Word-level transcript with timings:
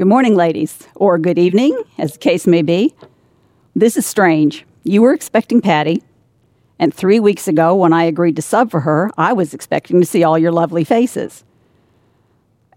Good 0.00 0.08
morning, 0.08 0.34
ladies, 0.34 0.88
or 0.94 1.18
good 1.18 1.38
evening, 1.38 1.78
as 1.98 2.14
the 2.14 2.18
case 2.18 2.46
may 2.46 2.62
be. 2.62 2.94
This 3.76 3.98
is 3.98 4.06
strange. 4.06 4.64
You 4.82 5.02
were 5.02 5.12
expecting 5.12 5.60
Patty, 5.60 6.02
and 6.78 6.94
three 6.94 7.20
weeks 7.20 7.46
ago, 7.46 7.74
when 7.74 7.92
I 7.92 8.04
agreed 8.04 8.36
to 8.36 8.40
sub 8.40 8.70
for 8.70 8.80
her, 8.80 9.10
I 9.18 9.34
was 9.34 9.52
expecting 9.52 10.00
to 10.00 10.06
see 10.06 10.24
all 10.24 10.38
your 10.38 10.52
lovely 10.52 10.84
faces. 10.84 11.44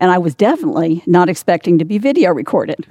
And 0.01 0.11
I 0.11 0.17
was 0.17 0.35
definitely 0.35 1.01
not 1.05 1.29
expecting 1.29 1.77
to 1.77 1.85
be 1.85 1.97
video 1.97 2.33
recorded. 2.33 2.85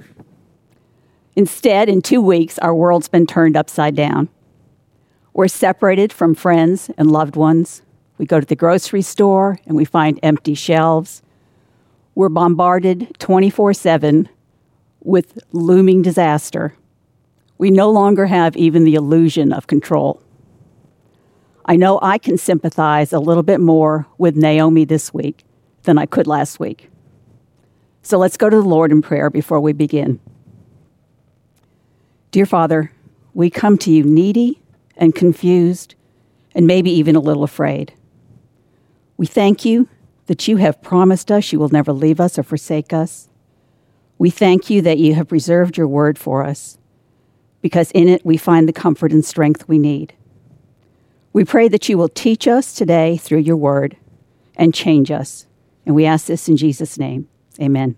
Instead, 1.35 1.87
in 1.87 2.01
two 2.01 2.19
weeks, 2.19 2.57
our 2.57 2.73
world's 2.73 3.09
been 3.09 3.27
turned 3.27 3.55
upside 3.55 3.95
down. 3.95 4.29
We're 5.33 5.47
separated 5.47 6.11
from 6.11 6.33
friends 6.33 6.89
and 6.97 7.11
loved 7.11 7.35
ones. 7.35 7.83
We 8.17 8.25
go 8.25 8.39
to 8.39 8.47
the 8.47 8.55
grocery 8.55 9.03
store 9.03 9.59
and 9.67 9.77
we 9.77 9.85
find 9.85 10.19
empty 10.23 10.55
shelves. 10.55 11.21
We're 12.15 12.29
bombarded 12.29 13.17
24 13.19 13.73
7 13.73 14.29
with 15.01 15.39
looming 15.51 16.01
disaster. 16.01 16.75
We 17.57 17.71
no 17.71 17.89
longer 17.89 18.25
have 18.25 18.55
even 18.55 18.83
the 18.83 18.95
illusion 18.95 19.53
of 19.53 19.67
control. 19.67 20.21
I 21.65 21.75
know 21.75 21.99
I 22.01 22.17
can 22.17 22.37
sympathize 22.37 23.13
a 23.13 23.19
little 23.19 23.43
bit 23.43 23.59
more 23.59 24.05
with 24.17 24.35
Naomi 24.35 24.85
this 24.85 25.13
week 25.13 25.43
than 25.83 25.97
I 25.97 26.05
could 26.05 26.27
last 26.27 26.59
week. 26.59 26.89
So 28.01 28.17
let's 28.17 28.37
go 28.37 28.49
to 28.49 28.55
the 28.57 28.67
Lord 28.67 28.91
in 28.91 29.01
prayer 29.01 29.29
before 29.29 29.61
we 29.61 29.71
begin. 29.71 30.19
Dear 32.31 32.45
Father, 32.45 32.91
we 33.33 33.49
come 33.49 33.77
to 33.79 33.91
you 33.91 34.03
needy 34.03 34.61
and 34.97 35.15
confused 35.15 35.95
and 36.53 36.67
maybe 36.67 36.91
even 36.91 37.15
a 37.15 37.21
little 37.21 37.43
afraid. 37.43 37.93
We 39.17 39.25
thank 39.25 39.63
you 39.63 39.87
that 40.27 40.47
you 40.47 40.57
have 40.57 40.81
promised 40.81 41.31
us 41.31 41.51
you 41.51 41.59
will 41.59 41.69
never 41.69 41.91
leave 41.91 42.19
us 42.19 42.39
or 42.39 42.43
forsake 42.43 42.93
us. 42.93 43.29
We 44.17 44.29
thank 44.29 44.69
you 44.69 44.81
that 44.81 44.97
you 44.97 45.15
have 45.15 45.27
preserved 45.27 45.77
your 45.77 45.87
word 45.87 46.17
for 46.17 46.45
us 46.45 46.77
because 47.61 47.91
in 47.91 48.07
it 48.07 48.25
we 48.25 48.37
find 48.37 48.67
the 48.67 48.73
comfort 48.73 49.11
and 49.11 49.25
strength 49.25 49.67
we 49.67 49.79
need. 49.79 50.13
We 51.33 51.43
pray 51.43 51.67
that 51.69 51.89
you 51.89 51.97
will 51.97 52.09
teach 52.09 52.47
us 52.47 52.73
today 52.73 53.17
through 53.17 53.39
your 53.39 53.57
word 53.57 53.97
and 54.55 54.73
change 54.73 55.09
us. 55.09 55.47
And 55.85 55.95
we 55.95 56.05
ask 56.05 56.27
this 56.27 56.47
in 56.47 56.57
Jesus' 56.57 56.97
name. 56.97 57.27
Amen. 57.59 57.97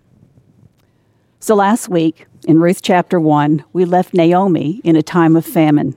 So 1.39 1.53
last 1.53 1.89
week, 1.89 2.25
in 2.47 2.59
Ruth 2.59 2.81
chapter 2.81 3.19
1, 3.19 3.63
we 3.73 3.85
left 3.85 4.13
Naomi 4.13 4.81
in 4.83 4.95
a 4.95 5.03
time 5.03 5.35
of 5.35 5.45
famine. 5.45 5.95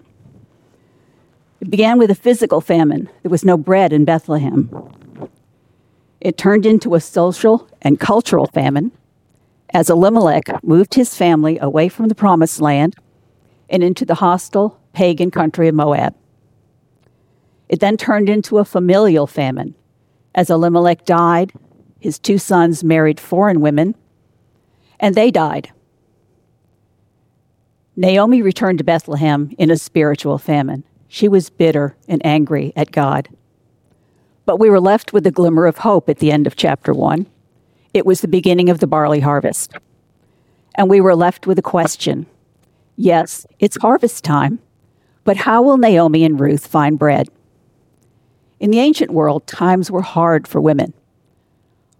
It 1.60 1.70
began 1.70 1.98
with 1.98 2.10
a 2.10 2.14
physical 2.14 2.60
famine. 2.60 3.08
There 3.22 3.30
was 3.30 3.44
no 3.44 3.56
bread 3.56 3.92
in 3.92 4.04
Bethlehem. 4.04 4.68
It 6.20 6.36
turned 6.36 6.66
into 6.66 6.94
a 6.94 7.00
social 7.00 7.68
and 7.82 8.00
cultural 8.00 8.46
famine 8.46 8.92
as 9.72 9.90
Elimelech 9.90 10.64
moved 10.64 10.94
his 10.94 11.14
family 11.14 11.58
away 11.58 11.88
from 11.88 12.08
the 12.08 12.14
promised 12.14 12.60
land 12.60 12.96
and 13.68 13.82
into 13.82 14.04
the 14.04 14.16
hostile 14.16 14.80
pagan 14.92 15.30
country 15.30 15.68
of 15.68 15.74
Moab. 15.74 16.14
It 17.68 17.80
then 17.80 17.96
turned 17.96 18.28
into 18.28 18.58
a 18.58 18.64
familial 18.64 19.26
famine. 19.26 19.74
As 20.34 20.50
Elimelech 20.50 21.04
died, 21.04 21.52
his 22.00 22.18
two 22.18 22.38
sons 22.38 22.82
married 22.82 23.20
foreign 23.20 23.60
women, 23.60 23.94
and 24.98 25.14
they 25.14 25.30
died. 25.30 25.70
Naomi 27.96 28.42
returned 28.42 28.78
to 28.78 28.84
Bethlehem 28.84 29.52
in 29.58 29.70
a 29.70 29.76
spiritual 29.76 30.38
famine. 30.38 30.84
She 31.08 31.28
was 31.28 31.50
bitter 31.50 31.96
and 32.06 32.24
angry 32.24 32.72
at 32.76 32.92
God. 32.92 33.28
But 34.48 34.58
we 34.58 34.70
were 34.70 34.80
left 34.80 35.12
with 35.12 35.26
a 35.26 35.30
glimmer 35.30 35.66
of 35.66 35.76
hope 35.76 36.08
at 36.08 36.20
the 36.20 36.32
end 36.32 36.46
of 36.46 36.56
chapter 36.56 36.94
1. 36.94 37.26
It 37.92 38.06
was 38.06 38.22
the 38.22 38.28
beginning 38.28 38.70
of 38.70 38.78
the 38.78 38.86
barley 38.86 39.20
harvest. 39.20 39.74
And 40.74 40.88
we 40.88 41.02
were 41.02 41.14
left 41.14 41.46
with 41.46 41.58
a 41.58 41.62
question 41.76 42.24
Yes, 42.96 43.46
it's 43.58 43.76
harvest 43.76 44.24
time, 44.24 44.58
but 45.22 45.36
how 45.36 45.60
will 45.60 45.76
Naomi 45.76 46.24
and 46.24 46.40
Ruth 46.40 46.66
find 46.66 46.98
bread? 46.98 47.28
In 48.58 48.70
the 48.70 48.78
ancient 48.78 49.10
world, 49.10 49.46
times 49.46 49.90
were 49.90 50.00
hard 50.00 50.48
for 50.48 50.62
women. 50.62 50.94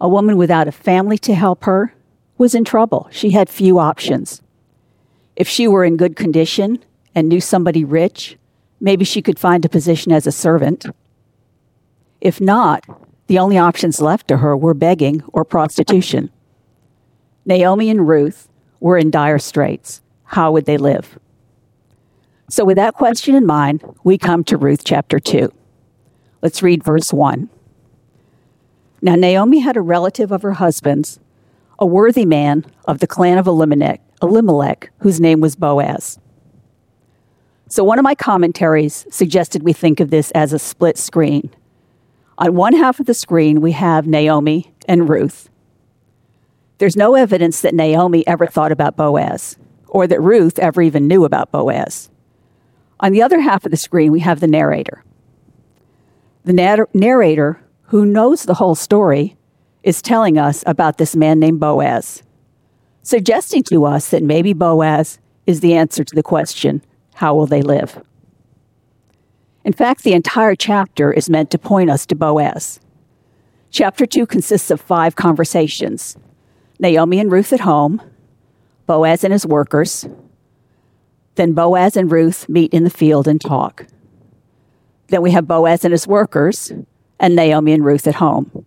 A 0.00 0.08
woman 0.08 0.38
without 0.38 0.68
a 0.68 0.72
family 0.72 1.18
to 1.18 1.34
help 1.34 1.64
her 1.64 1.92
was 2.38 2.54
in 2.54 2.64
trouble. 2.64 3.08
She 3.10 3.32
had 3.32 3.50
few 3.50 3.78
options. 3.78 4.40
If 5.36 5.48
she 5.48 5.68
were 5.68 5.84
in 5.84 5.98
good 5.98 6.16
condition 6.16 6.82
and 7.14 7.28
knew 7.28 7.42
somebody 7.42 7.84
rich, 7.84 8.38
maybe 8.80 9.04
she 9.04 9.20
could 9.20 9.38
find 9.38 9.66
a 9.66 9.68
position 9.68 10.12
as 10.12 10.26
a 10.26 10.32
servant. 10.32 10.86
If 12.20 12.40
not, 12.40 12.84
the 13.26 13.38
only 13.38 13.58
options 13.58 14.00
left 14.00 14.28
to 14.28 14.38
her 14.38 14.56
were 14.56 14.74
begging 14.74 15.22
or 15.32 15.44
prostitution. 15.44 16.30
Naomi 17.46 17.90
and 17.90 18.08
Ruth 18.08 18.48
were 18.80 18.98
in 18.98 19.10
dire 19.10 19.38
straits. 19.38 20.02
How 20.24 20.52
would 20.52 20.66
they 20.66 20.76
live? 20.76 21.18
So, 22.50 22.64
with 22.64 22.76
that 22.76 22.94
question 22.94 23.34
in 23.34 23.46
mind, 23.46 23.82
we 24.04 24.16
come 24.16 24.42
to 24.44 24.56
Ruth 24.56 24.82
chapter 24.84 25.18
2. 25.18 25.52
Let's 26.42 26.62
read 26.62 26.82
verse 26.82 27.12
1. 27.12 27.48
Now, 29.02 29.14
Naomi 29.14 29.60
had 29.60 29.76
a 29.76 29.82
relative 29.82 30.32
of 30.32 30.42
her 30.42 30.52
husband's, 30.52 31.20
a 31.78 31.86
worthy 31.86 32.24
man 32.24 32.64
of 32.86 32.98
the 32.98 33.06
clan 33.06 33.38
of 33.38 33.46
Elimelech, 33.46 34.00
Elimelech, 34.22 34.90
whose 35.00 35.20
name 35.20 35.40
was 35.40 35.56
Boaz. 35.56 36.18
So, 37.68 37.84
one 37.84 37.98
of 37.98 38.02
my 38.02 38.14
commentaries 38.14 39.06
suggested 39.10 39.62
we 39.62 39.74
think 39.74 40.00
of 40.00 40.10
this 40.10 40.30
as 40.30 40.52
a 40.52 40.58
split 40.58 40.96
screen. 40.96 41.50
On 42.38 42.54
one 42.54 42.72
half 42.72 43.00
of 43.00 43.06
the 43.06 43.14
screen, 43.14 43.60
we 43.60 43.72
have 43.72 44.06
Naomi 44.06 44.72
and 44.86 45.08
Ruth. 45.08 45.50
There's 46.78 46.96
no 46.96 47.16
evidence 47.16 47.60
that 47.62 47.74
Naomi 47.74 48.24
ever 48.28 48.46
thought 48.46 48.70
about 48.70 48.96
Boaz 48.96 49.56
or 49.88 50.06
that 50.06 50.20
Ruth 50.20 50.58
ever 50.60 50.80
even 50.80 51.08
knew 51.08 51.24
about 51.24 51.50
Boaz. 51.50 52.10
On 53.00 53.10
the 53.10 53.22
other 53.22 53.40
half 53.40 53.64
of 53.64 53.72
the 53.72 53.76
screen, 53.76 54.12
we 54.12 54.20
have 54.20 54.38
the 54.38 54.46
narrator. 54.46 55.02
The 56.44 56.86
narrator, 56.94 57.60
who 57.86 58.06
knows 58.06 58.44
the 58.44 58.54
whole 58.54 58.76
story, 58.76 59.36
is 59.82 60.00
telling 60.00 60.38
us 60.38 60.62
about 60.64 60.98
this 60.98 61.16
man 61.16 61.40
named 61.40 61.58
Boaz, 61.58 62.22
suggesting 63.02 63.64
to 63.64 63.84
us 63.84 64.10
that 64.10 64.22
maybe 64.22 64.52
Boaz 64.52 65.18
is 65.46 65.60
the 65.60 65.74
answer 65.74 66.04
to 66.04 66.14
the 66.14 66.22
question 66.22 66.84
how 67.14 67.34
will 67.34 67.46
they 67.46 67.62
live? 67.62 68.00
In 69.68 69.74
fact, 69.74 70.02
the 70.02 70.14
entire 70.14 70.54
chapter 70.54 71.12
is 71.12 71.28
meant 71.28 71.50
to 71.50 71.58
point 71.58 71.90
us 71.90 72.06
to 72.06 72.14
Boaz. 72.14 72.80
Chapter 73.70 74.06
2 74.06 74.24
consists 74.24 74.70
of 74.70 74.80
five 74.80 75.14
conversations 75.14 76.16
Naomi 76.80 77.20
and 77.20 77.30
Ruth 77.30 77.52
at 77.52 77.60
home, 77.60 78.00
Boaz 78.86 79.24
and 79.24 79.32
his 79.34 79.44
workers. 79.44 80.08
Then 81.34 81.52
Boaz 81.52 81.98
and 81.98 82.10
Ruth 82.10 82.48
meet 82.48 82.72
in 82.72 82.84
the 82.84 82.88
field 82.88 83.28
and 83.28 83.38
talk. 83.38 83.84
Then 85.08 85.20
we 85.20 85.32
have 85.32 85.46
Boaz 85.46 85.84
and 85.84 85.92
his 85.92 86.06
workers, 86.06 86.72
and 87.20 87.36
Naomi 87.36 87.74
and 87.74 87.84
Ruth 87.84 88.06
at 88.06 88.14
home. 88.14 88.64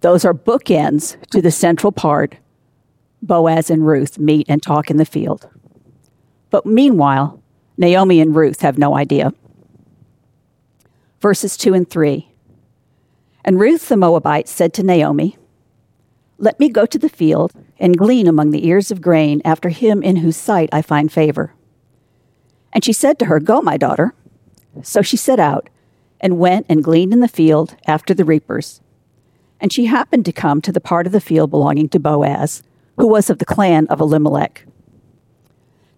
Those 0.00 0.24
are 0.24 0.34
bookends 0.34 1.24
to 1.30 1.40
the 1.40 1.52
central 1.52 1.92
part. 1.92 2.34
Boaz 3.22 3.70
and 3.70 3.86
Ruth 3.86 4.18
meet 4.18 4.46
and 4.48 4.60
talk 4.60 4.90
in 4.90 4.96
the 4.96 5.04
field. 5.04 5.48
But 6.50 6.66
meanwhile, 6.66 7.40
Naomi 7.78 8.20
and 8.20 8.34
Ruth 8.34 8.62
have 8.62 8.76
no 8.76 8.96
idea. 8.96 9.32
Verses 11.20 11.56
2 11.56 11.74
and 11.74 11.88
3. 11.88 12.30
And 13.44 13.60
Ruth 13.60 13.88
the 13.88 13.96
Moabite 13.96 14.48
said 14.48 14.72
to 14.74 14.82
Naomi, 14.82 15.36
Let 16.38 16.58
me 16.58 16.68
go 16.68 16.86
to 16.86 16.98
the 16.98 17.08
field 17.08 17.52
and 17.78 17.96
glean 17.96 18.26
among 18.26 18.50
the 18.50 18.66
ears 18.66 18.90
of 18.90 19.02
grain 19.02 19.42
after 19.44 19.68
him 19.68 20.02
in 20.02 20.16
whose 20.16 20.36
sight 20.36 20.68
I 20.72 20.82
find 20.82 21.12
favor. 21.12 21.54
And 22.72 22.84
she 22.84 22.92
said 22.92 23.18
to 23.18 23.26
her, 23.26 23.40
Go, 23.40 23.60
my 23.60 23.76
daughter. 23.76 24.14
So 24.82 25.02
she 25.02 25.16
set 25.16 25.40
out 25.40 25.68
and 26.20 26.38
went 26.38 26.66
and 26.68 26.84
gleaned 26.84 27.12
in 27.12 27.20
the 27.20 27.28
field 27.28 27.76
after 27.86 28.14
the 28.14 28.24
reapers. 28.24 28.80
And 29.60 29.72
she 29.72 29.86
happened 29.86 30.24
to 30.26 30.32
come 30.32 30.60
to 30.62 30.72
the 30.72 30.80
part 30.80 31.06
of 31.06 31.12
the 31.12 31.20
field 31.20 31.50
belonging 31.50 31.88
to 31.90 32.00
Boaz, 32.00 32.62
who 32.96 33.06
was 33.06 33.28
of 33.28 33.38
the 33.38 33.44
clan 33.44 33.86
of 33.88 34.00
Elimelech. 34.00 34.64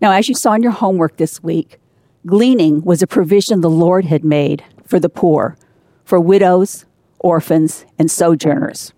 Now, 0.00 0.12
as 0.12 0.28
you 0.28 0.34
saw 0.34 0.54
in 0.54 0.62
your 0.62 0.72
homework 0.72 1.16
this 1.16 1.42
week, 1.42 1.78
gleaning 2.26 2.82
was 2.82 3.02
a 3.02 3.06
provision 3.06 3.60
the 3.60 3.70
Lord 3.70 4.04
had 4.04 4.24
made 4.24 4.64
for 4.92 5.00
the 5.00 5.08
poor, 5.08 5.56
for 6.04 6.20
widows, 6.20 6.84
orphans, 7.18 7.86
and 7.98 8.10
sojourners. 8.10 8.92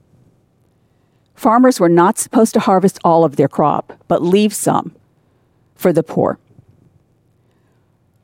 Farmers 1.37 1.79
were 1.79 1.89
not 1.89 2.19
supposed 2.19 2.53
to 2.55 2.59
harvest 2.59 2.99
all 3.05 3.25
of 3.25 3.37
their 3.37 3.47
crop, 3.47 3.93
but 4.09 4.21
leave 4.21 4.53
some 4.53 4.97
for 5.77 5.93
the 5.93 6.03
poor. 6.03 6.41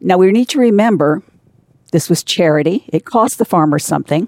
Now, 0.00 0.19
we 0.19 0.32
need 0.32 0.49
to 0.49 0.58
remember 0.58 1.22
this 1.93 2.11
was 2.11 2.25
charity. 2.25 2.87
It 2.88 3.05
cost 3.05 3.38
the 3.38 3.44
farmers 3.44 3.84
something, 3.84 4.26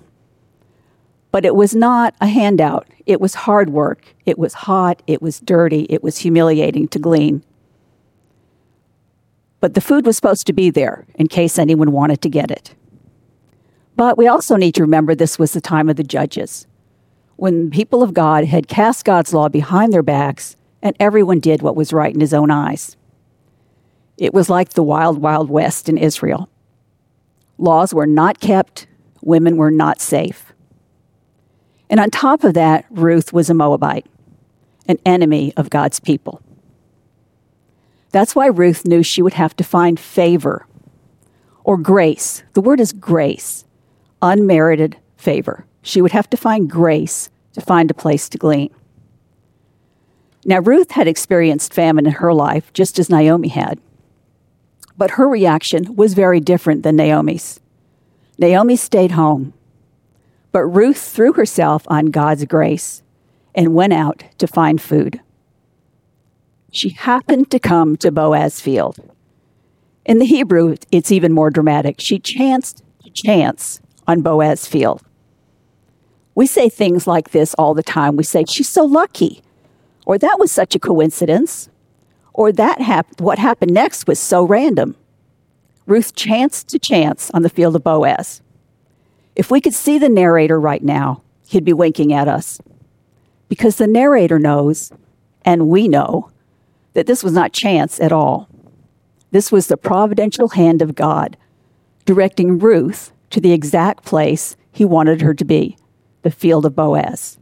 but 1.32 1.44
it 1.44 1.56
was 1.56 1.74
not 1.74 2.14
a 2.20 2.28
handout. 2.28 2.86
It 3.06 3.20
was 3.20 3.34
hard 3.34 3.70
work. 3.70 4.14
It 4.24 4.38
was 4.38 4.54
hot. 4.54 5.02
It 5.08 5.20
was 5.20 5.40
dirty. 5.40 5.88
It 5.90 6.04
was 6.04 6.18
humiliating 6.18 6.86
to 6.86 7.00
glean. 7.00 7.42
But 9.58 9.74
the 9.74 9.80
food 9.80 10.06
was 10.06 10.14
supposed 10.14 10.46
to 10.46 10.52
be 10.52 10.70
there 10.70 11.06
in 11.16 11.26
case 11.26 11.58
anyone 11.58 11.90
wanted 11.90 12.22
to 12.22 12.28
get 12.28 12.52
it. 12.52 12.76
But 13.96 14.16
we 14.16 14.26
also 14.26 14.56
need 14.56 14.74
to 14.76 14.82
remember 14.82 15.14
this 15.14 15.38
was 15.38 15.52
the 15.52 15.60
time 15.60 15.88
of 15.88 15.96
the 15.96 16.02
judges, 16.02 16.66
when 17.36 17.66
the 17.66 17.70
people 17.70 18.02
of 18.02 18.14
God 18.14 18.44
had 18.44 18.68
cast 18.68 19.04
God's 19.04 19.34
law 19.34 19.48
behind 19.48 19.92
their 19.92 20.02
backs 20.02 20.56
and 20.82 20.96
everyone 20.98 21.40
did 21.40 21.62
what 21.62 21.76
was 21.76 21.92
right 21.92 22.12
in 22.12 22.20
his 22.20 22.34
own 22.34 22.50
eyes. 22.50 22.96
It 24.18 24.34
was 24.34 24.50
like 24.50 24.70
the 24.70 24.82
wild, 24.82 25.18
wild 25.18 25.48
west 25.48 25.88
in 25.88 25.96
Israel. 25.96 26.48
Laws 27.58 27.94
were 27.94 28.06
not 28.06 28.40
kept, 28.40 28.86
women 29.20 29.56
were 29.56 29.70
not 29.70 30.00
safe. 30.00 30.52
And 31.88 32.00
on 32.00 32.10
top 32.10 32.44
of 32.44 32.54
that, 32.54 32.86
Ruth 32.90 33.32
was 33.32 33.50
a 33.50 33.54
Moabite, 33.54 34.06
an 34.88 34.98
enemy 35.04 35.52
of 35.56 35.70
God's 35.70 36.00
people. 36.00 36.40
That's 38.10 38.34
why 38.34 38.46
Ruth 38.46 38.84
knew 38.84 39.02
she 39.02 39.22
would 39.22 39.34
have 39.34 39.56
to 39.56 39.64
find 39.64 39.98
favor 39.98 40.66
or 41.64 41.76
grace. 41.76 42.42
The 42.54 42.60
word 42.60 42.80
is 42.80 42.92
grace, 42.92 43.64
unmerited 44.22 44.96
favor. 45.16 45.66
She 45.82 46.00
would 46.00 46.12
have 46.12 46.30
to 46.30 46.36
find 46.36 46.70
grace 46.70 47.28
to 47.52 47.60
find 47.60 47.90
a 47.90 47.94
place 47.94 48.28
to 48.30 48.38
glean. 48.38 48.72
Now, 50.44 50.58
Ruth 50.58 50.92
had 50.92 51.06
experienced 51.06 51.74
famine 51.74 52.06
in 52.06 52.12
her 52.12 52.32
life, 52.32 52.72
just 52.72 52.98
as 52.98 53.10
Naomi 53.10 53.48
had. 53.48 53.78
But 54.96 55.12
her 55.12 55.28
reaction 55.28 55.94
was 55.96 56.14
very 56.14 56.40
different 56.40 56.82
than 56.82 56.96
Naomi's. 56.96 57.60
Naomi 58.38 58.76
stayed 58.76 59.12
home, 59.12 59.52
but 60.50 60.64
Ruth 60.64 61.00
threw 61.00 61.32
herself 61.34 61.84
on 61.86 62.06
God's 62.06 62.44
grace 62.44 63.02
and 63.54 63.74
went 63.74 63.92
out 63.92 64.24
to 64.38 64.46
find 64.46 64.80
food. 64.80 65.20
She 66.70 66.90
happened 66.90 67.50
to 67.50 67.58
come 67.58 67.96
to 67.98 68.10
Boaz 68.10 68.60
field. 68.60 68.98
In 70.04 70.18
the 70.18 70.24
Hebrew, 70.24 70.76
it's 70.90 71.12
even 71.12 71.32
more 71.32 71.50
dramatic. 71.50 71.96
She 72.00 72.18
chanced 72.18 72.82
to 73.04 73.10
chance 73.10 73.80
on 74.06 74.22
Boaz 74.22 74.66
field. 74.66 75.02
We 76.34 76.46
say 76.46 76.68
things 76.68 77.06
like 77.06 77.30
this 77.30 77.54
all 77.54 77.74
the 77.74 77.82
time. 77.82 78.16
We 78.16 78.24
say, 78.24 78.44
She's 78.48 78.68
so 78.68 78.84
lucky, 78.84 79.42
or 80.06 80.18
that 80.18 80.38
was 80.38 80.50
such 80.50 80.74
a 80.74 80.80
coincidence, 80.80 81.68
or 82.32 82.52
that 82.52 82.80
hap- 82.80 83.20
what 83.20 83.38
happened 83.38 83.74
next 83.74 84.06
was 84.06 84.18
so 84.18 84.44
random. 84.44 84.96
Ruth 85.86 86.14
chanced 86.14 86.68
to 86.68 86.78
chance 86.78 87.30
on 87.32 87.42
the 87.42 87.50
field 87.50 87.76
of 87.76 87.84
Boaz. 87.84 88.40
If 89.34 89.50
we 89.50 89.60
could 89.60 89.74
see 89.74 89.98
the 89.98 90.08
narrator 90.08 90.58
right 90.60 90.82
now, 90.82 91.22
he'd 91.48 91.64
be 91.64 91.72
winking 91.72 92.12
at 92.12 92.28
us. 92.28 92.60
Because 93.48 93.76
the 93.76 93.86
narrator 93.86 94.38
knows, 94.38 94.92
and 95.44 95.68
we 95.68 95.88
know, 95.88 96.30
that 96.94 97.06
this 97.06 97.24
was 97.24 97.32
not 97.32 97.52
chance 97.52 98.00
at 98.00 98.12
all. 98.12 98.48
This 99.30 99.50
was 99.50 99.66
the 99.66 99.76
providential 99.76 100.48
hand 100.48 100.82
of 100.82 100.94
God 100.94 101.36
directing 102.04 102.58
Ruth 102.58 103.11
to 103.32 103.40
the 103.40 103.52
exact 103.52 104.04
place 104.04 104.56
he 104.70 104.84
wanted 104.84 105.20
her 105.22 105.34
to 105.34 105.44
be 105.44 105.76
the 106.22 106.30
field 106.30 106.64
of 106.64 106.76
Boaz. 106.76 107.38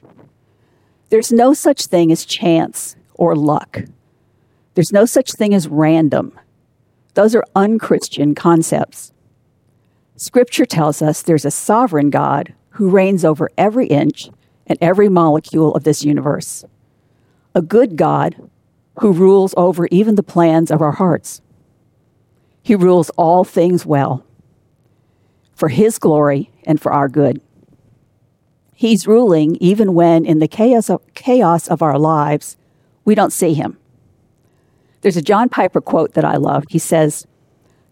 There's 1.11 1.33
no 1.33 1.53
such 1.53 1.87
thing 1.87 2.11
as 2.11 2.25
chance 2.25 2.97
or 3.15 3.37
luck. 3.37 3.83
There's 4.75 4.93
no 4.93 5.05
such 5.05 5.33
thing 5.33 5.53
as 5.53 5.69
random. 5.69 6.33
Those 7.15 7.35
are 7.35 7.45
unchristian 7.55 8.35
concepts. 8.35 9.13
Scripture 10.17 10.65
tells 10.65 11.03
us 11.03 11.23
there's 11.23 11.45
a 11.45 11.51
sovereign 11.51 12.09
God 12.09 12.55
who 12.71 12.89
reigns 12.89 13.25
over 13.25 13.51
every 13.59 13.87
inch 13.89 14.31
and 14.67 14.79
every 14.81 15.09
molecule 15.09 15.75
of 15.75 15.85
this 15.85 16.05
universe. 16.05 16.65
A 17.55 17.61
good 17.61 17.97
God 17.97 18.37
who 19.01 19.13
rules 19.13 19.55
over 19.57 19.89
even 19.91 20.15
the 20.15 20.23
plans 20.23 20.71
of 20.71 20.81
our 20.81 20.93
hearts. 20.93 21.43
He 22.63 22.77
rules 22.77 23.11
all 23.11 23.43
things 23.45 23.85
well 23.85 24.25
for 25.61 25.69
His 25.69 25.99
glory 25.99 26.51
and 26.65 26.81
for 26.81 26.91
our 26.91 27.07
good. 27.07 27.39
He's 28.75 29.07
ruling 29.07 29.57
even 29.57 29.93
when, 29.93 30.25
in 30.25 30.39
the 30.39 30.49
chaos 30.49 30.89
of, 30.89 31.03
chaos 31.15 31.69
of 31.69 31.83
our 31.83 31.99
lives, 31.99 32.57
we 33.05 33.15
don't 33.15 33.31
see 33.31 33.53
Him. 33.53 33.77
There's 35.03 35.19
a 35.19 35.23
John 35.23 35.51
Piper 35.51 35.83
quote 35.83 36.15
that 36.15 36.25
I 36.25 36.37
love. 36.37 36.65
He 36.71 36.79
says, 36.79 37.27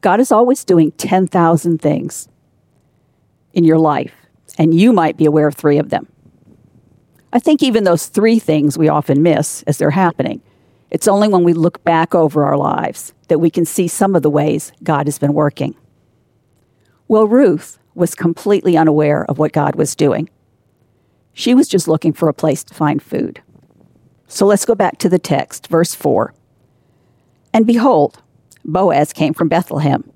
God 0.01 0.19
is 0.19 0.33
always 0.33 0.65
doing 0.65 0.93
10,000 0.93 1.79
things 1.79 2.31
in 3.53 3.65
your 3.65 3.79
life, 3.79 4.15
and 4.57 4.73
you 4.73 4.91
might 4.91 5.19
be 5.19 5.27
aware 5.27 5.47
of 5.47 5.55
three 5.55 5.77
of 5.77 5.91
them. 5.91 6.09
I 7.35 7.39
think 7.39 7.63
even 7.63 7.85
those 7.85 8.07
three 8.07 8.39
things 8.39 8.79
we 8.79 8.89
often 8.89 9.23
miss 9.23 9.63
as 9.65 9.77
they're 9.77 9.91
happening. 9.91 10.41
It's 10.91 11.07
only 11.07 11.29
when 11.29 11.45
we 11.45 11.53
look 11.53 11.85
back 11.85 12.15
over 12.15 12.47
our 12.47 12.57
lives 12.57 13.13
that 13.29 13.41
we 13.41 13.51
can 13.51 13.67
see 13.67 13.89
some 13.89 14.17
of 14.17 14.23
the 14.23 14.31
ways 14.31 14.73
God 14.83 15.07
has 15.07 15.19
been 15.19 15.35
working. 15.35 15.75
Well, 17.09 17.27
Ruth 17.27 17.79
was 17.95 18.15
completely 18.15 18.77
unaware 18.77 19.25
of 19.29 19.39
what 19.39 19.53
God 19.53 19.75
was 19.75 19.97
doing. 19.97 20.29
She 21.33 21.55
was 21.55 21.67
just 21.67 21.89
looking 21.89 22.13
for 22.13 22.29
a 22.29 22.35
place 22.35 22.63
to 22.65 22.75
find 22.75 23.03
food. 23.03 23.43
So 24.27 24.45
let's 24.45 24.67
go 24.67 24.75
back 24.75 24.99
to 24.99 25.09
the 25.09 25.19
text, 25.19 25.69
verse 25.69 25.95
4. 25.95 26.35
And 27.55 27.67
behold, 27.67 28.23
Boaz 28.65 29.15
came 29.15 29.33
from 29.33 29.49
Bethlehem. 29.49 30.11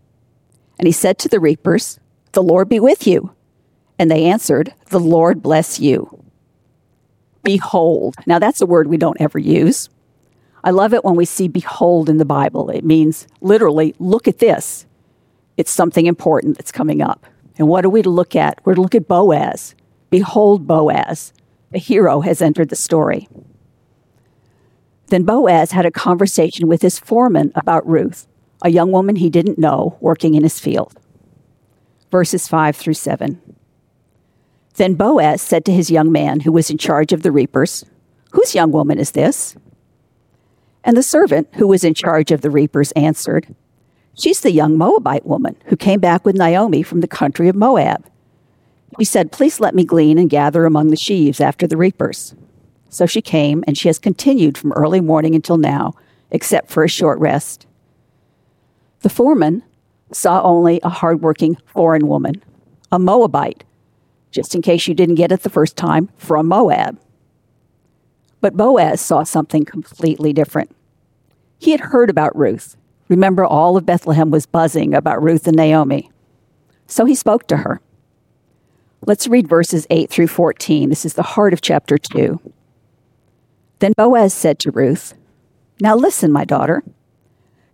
And 0.78 0.86
he 0.86 0.92
said 0.92 1.18
to 1.20 1.28
the 1.28 1.40
reapers, 1.40 1.98
The 2.32 2.42
Lord 2.42 2.68
be 2.68 2.78
with 2.78 3.06
you. 3.06 3.32
And 3.98 4.10
they 4.10 4.24
answered, 4.26 4.74
The 4.90 5.00
Lord 5.00 5.42
bless 5.42 5.80
you. 5.80 6.22
Behold. 7.42 8.16
Now, 8.26 8.38
that's 8.38 8.60
a 8.60 8.66
word 8.66 8.88
we 8.88 8.98
don't 8.98 9.20
ever 9.20 9.38
use. 9.38 9.88
I 10.62 10.70
love 10.70 10.92
it 10.92 11.04
when 11.04 11.16
we 11.16 11.24
see 11.24 11.48
behold 11.48 12.08
in 12.08 12.18
the 12.18 12.24
Bible. 12.24 12.68
It 12.68 12.84
means 12.84 13.26
literally, 13.40 13.94
look 13.98 14.28
at 14.28 14.38
this. 14.38 14.86
It's 15.62 15.70
something 15.70 16.06
important 16.06 16.56
that's 16.56 16.73
coming 16.73 17.00
up. 17.00 17.25
And 17.56 17.69
what 17.69 17.85
are 17.85 17.88
we 17.88 18.03
to 18.03 18.11
look 18.11 18.35
at? 18.35 18.59
We're 18.64 18.75
to 18.75 18.81
look 18.81 18.97
at 18.97 19.06
Boaz. 19.06 19.76
Behold, 20.11 20.67
Boaz. 20.67 21.32
A 21.73 21.79
hero 21.79 22.20
has 22.23 22.43
entered 22.43 22.69
the 22.69 22.75
story. 22.75 23.29
Then 25.06 25.23
Boaz 25.23 25.70
had 25.70 25.87
a 25.87 25.93
conversation 25.93 26.67
with 26.67 26.82
his 26.82 26.99
foreman 26.99 27.53
about 27.55 27.87
Ruth, 27.87 28.26
a 28.62 28.70
young 28.70 28.91
woman 28.91 29.14
he 29.14 29.31
didn't 29.31 29.56
know 29.56 29.97
working 30.00 30.35
in 30.35 30.43
his 30.43 30.59
field. 30.59 30.99
Verses 32.11 32.49
5 32.49 32.75
through 32.75 32.94
7. 32.94 33.41
Then 34.75 34.94
Boaz 34.94 35.41
said 35.41 35.64
to 35.67 35.73
his 35.73 35.93
young 35.93 36.11
man 36.11 36.41
who 36.41 36.50
was 36.50 36.70
in 36.70 36.76
charge 36.76 37.12
of 37.12 37.23
the 37.23 37.31
reapers, 37.31 37.85
Whose 38.32 38.56
young 38.56 38.73
woman 38.73 38.99
is 38.99 39.12
this? 39.12 39.55
And 40.82 40.97
the 40.97 41.05
servant 41.05 41.50
who 41.53 41.69
was 41.69 41.85
in 41.85 41.94
charge 41.94 42.32
of 42.32 42.41
the 42.41 42.50
reapers 42.50 42.91
answered, 42.97 43.55
She's 44.14 44.41
the 44.41 44.53
young 44.53 44.76
Moabite 44.76 45.26
woman 45.26 45.56
who 45.67 45.76
came 45.76 46.00
back 46.00 46.25
with 46.25 46.37
Naomi 46.37 46.82
from 46.82 47.00
the 47.00 47.09
country 47.09 47.49
of 47.49 47.56
Moab. 47.56 48.05
She 48.99 49.05
said, 49.05 49.32
Please 49.32 49.59
let 49.59 49.75
me 49.75 49.85
glean 49.85 50.19
and 50.19 50.29
gather 50.29 50.67
among 50.67 50.88
the 50.88 50.97
sheaves 50.97 51.41
after 51.41 51.67
the 51.67 51.79
reapers. 51.79 52.35
So 52.91 53.06
she 53.06 53.23
came, 53.23 53.64
and 53.67 53.79
she 53.79 53.88
has 53.88 53.99
continued 53.99 54.59
from 54.59 54.73
early 54.73 55.00
morning 55.00 55.35
until 55.35 55.56
now, 55.56 55.94
except 56.31 56.70
for 56.70 56.85
a 56.85 56.88
short 56.88 57.19
rest. 57.19 57.66
The 59.00 59.09
foreman 59.09 59.62
saw 60.12 60.42
only 60.42 60.78
a 60.83 60.90
hard-working 60.90 61.57
foreign 61.64 62.07
woman, 62.07 62.42
a 62.90 62.99
Moabite, 62.99 63.64
just 64.31 64.54
in 64.54 64.61
case 64.61 64.87
you 64.87 64.95
didn't 64.95 65.14
get 65.14 65.33
it 65.33 65.42
the 65.42 65.49
first 65.49 65.75
time, 65.75 66.11
from 66.19 66.49
Moab. 66.49 67.00
But 68.42 68.59
Boaz 68.59 69.00
saw 69.00 69.23
something 69.23 69.64
completely 69.64 70.35
different. 70.35 70.71
He 71.59 71.71
had 71.71 71.81
heard 71.81 72.11
about 72.11 72.37
Ruth. 72.37 72.76
Remember, 73.12 73.45
all 73.45 73.76
of 73.76 73.85
Bethlehem 73.85 74.31
was 74.31 74.47
buzzing 74.47 74.95
about 74.95 75.23
Ruth 75.23 75.47
and 75.47 75.54
Naomi. 75.54 76.11
So 76.87 77.04
he 77.04 77.14
spoke 77.14 77.47
to 77.49 77.59
her. 77.59 77.83
Let's 79.04 79.28
read 79.28 79.47
verses 79.47 79.87
8 79.90 80.09
through 80.09 80.28
14. 80.28 80.88
This 80.88 81.04
is 81.04 81.12
the 81.12 81.23
heart 81.23 81.52
of 81.52 81.61
chapter 81.61 81.99
2. 81.99 82.40
Then 83.81 83.92
Boaz 83.99 84.33
said 84.33 84.59
to 84.61 84.71
Ruth, 84.71 85.12
Now 85.78 85.95
listen, 85.95 86.33
my 86.33 86.47
daughter. 86.47 86.83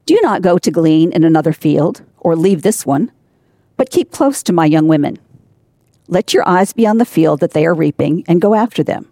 Do 0.07 0.19
not 0.25 0.43
go 0.43 0.59
to 0.59 0.73
glean 0.73 1.13
in 1.13 1.23
another 1.23 1.53
field, 1.53 2.03
or 2.19 2.35
leave 2.35 2.63
this 2.63 2.85
one, 2.85 3.13
but 3.77 3.93
keep 3.93 4.11
close 4.11 4.43
to 4.43 4.53
my 4.53 4.67
young 4.67 4.89
women. 4.89 5.19
Let 6.09 6.35
your 6.35 6.49
eyes 6.49 6.73
be 6.73 6.85
on 6.85 6.99
the 6.99 7.05
field 7.05 7.39
that 7.39 7.53
they 7.53 7.65
are 7.65 7.75
reaping, 7.75 8.25
and 8.27 8.43
go 8.43 8.57
after 8.57 8.83
them. 8.83 9.07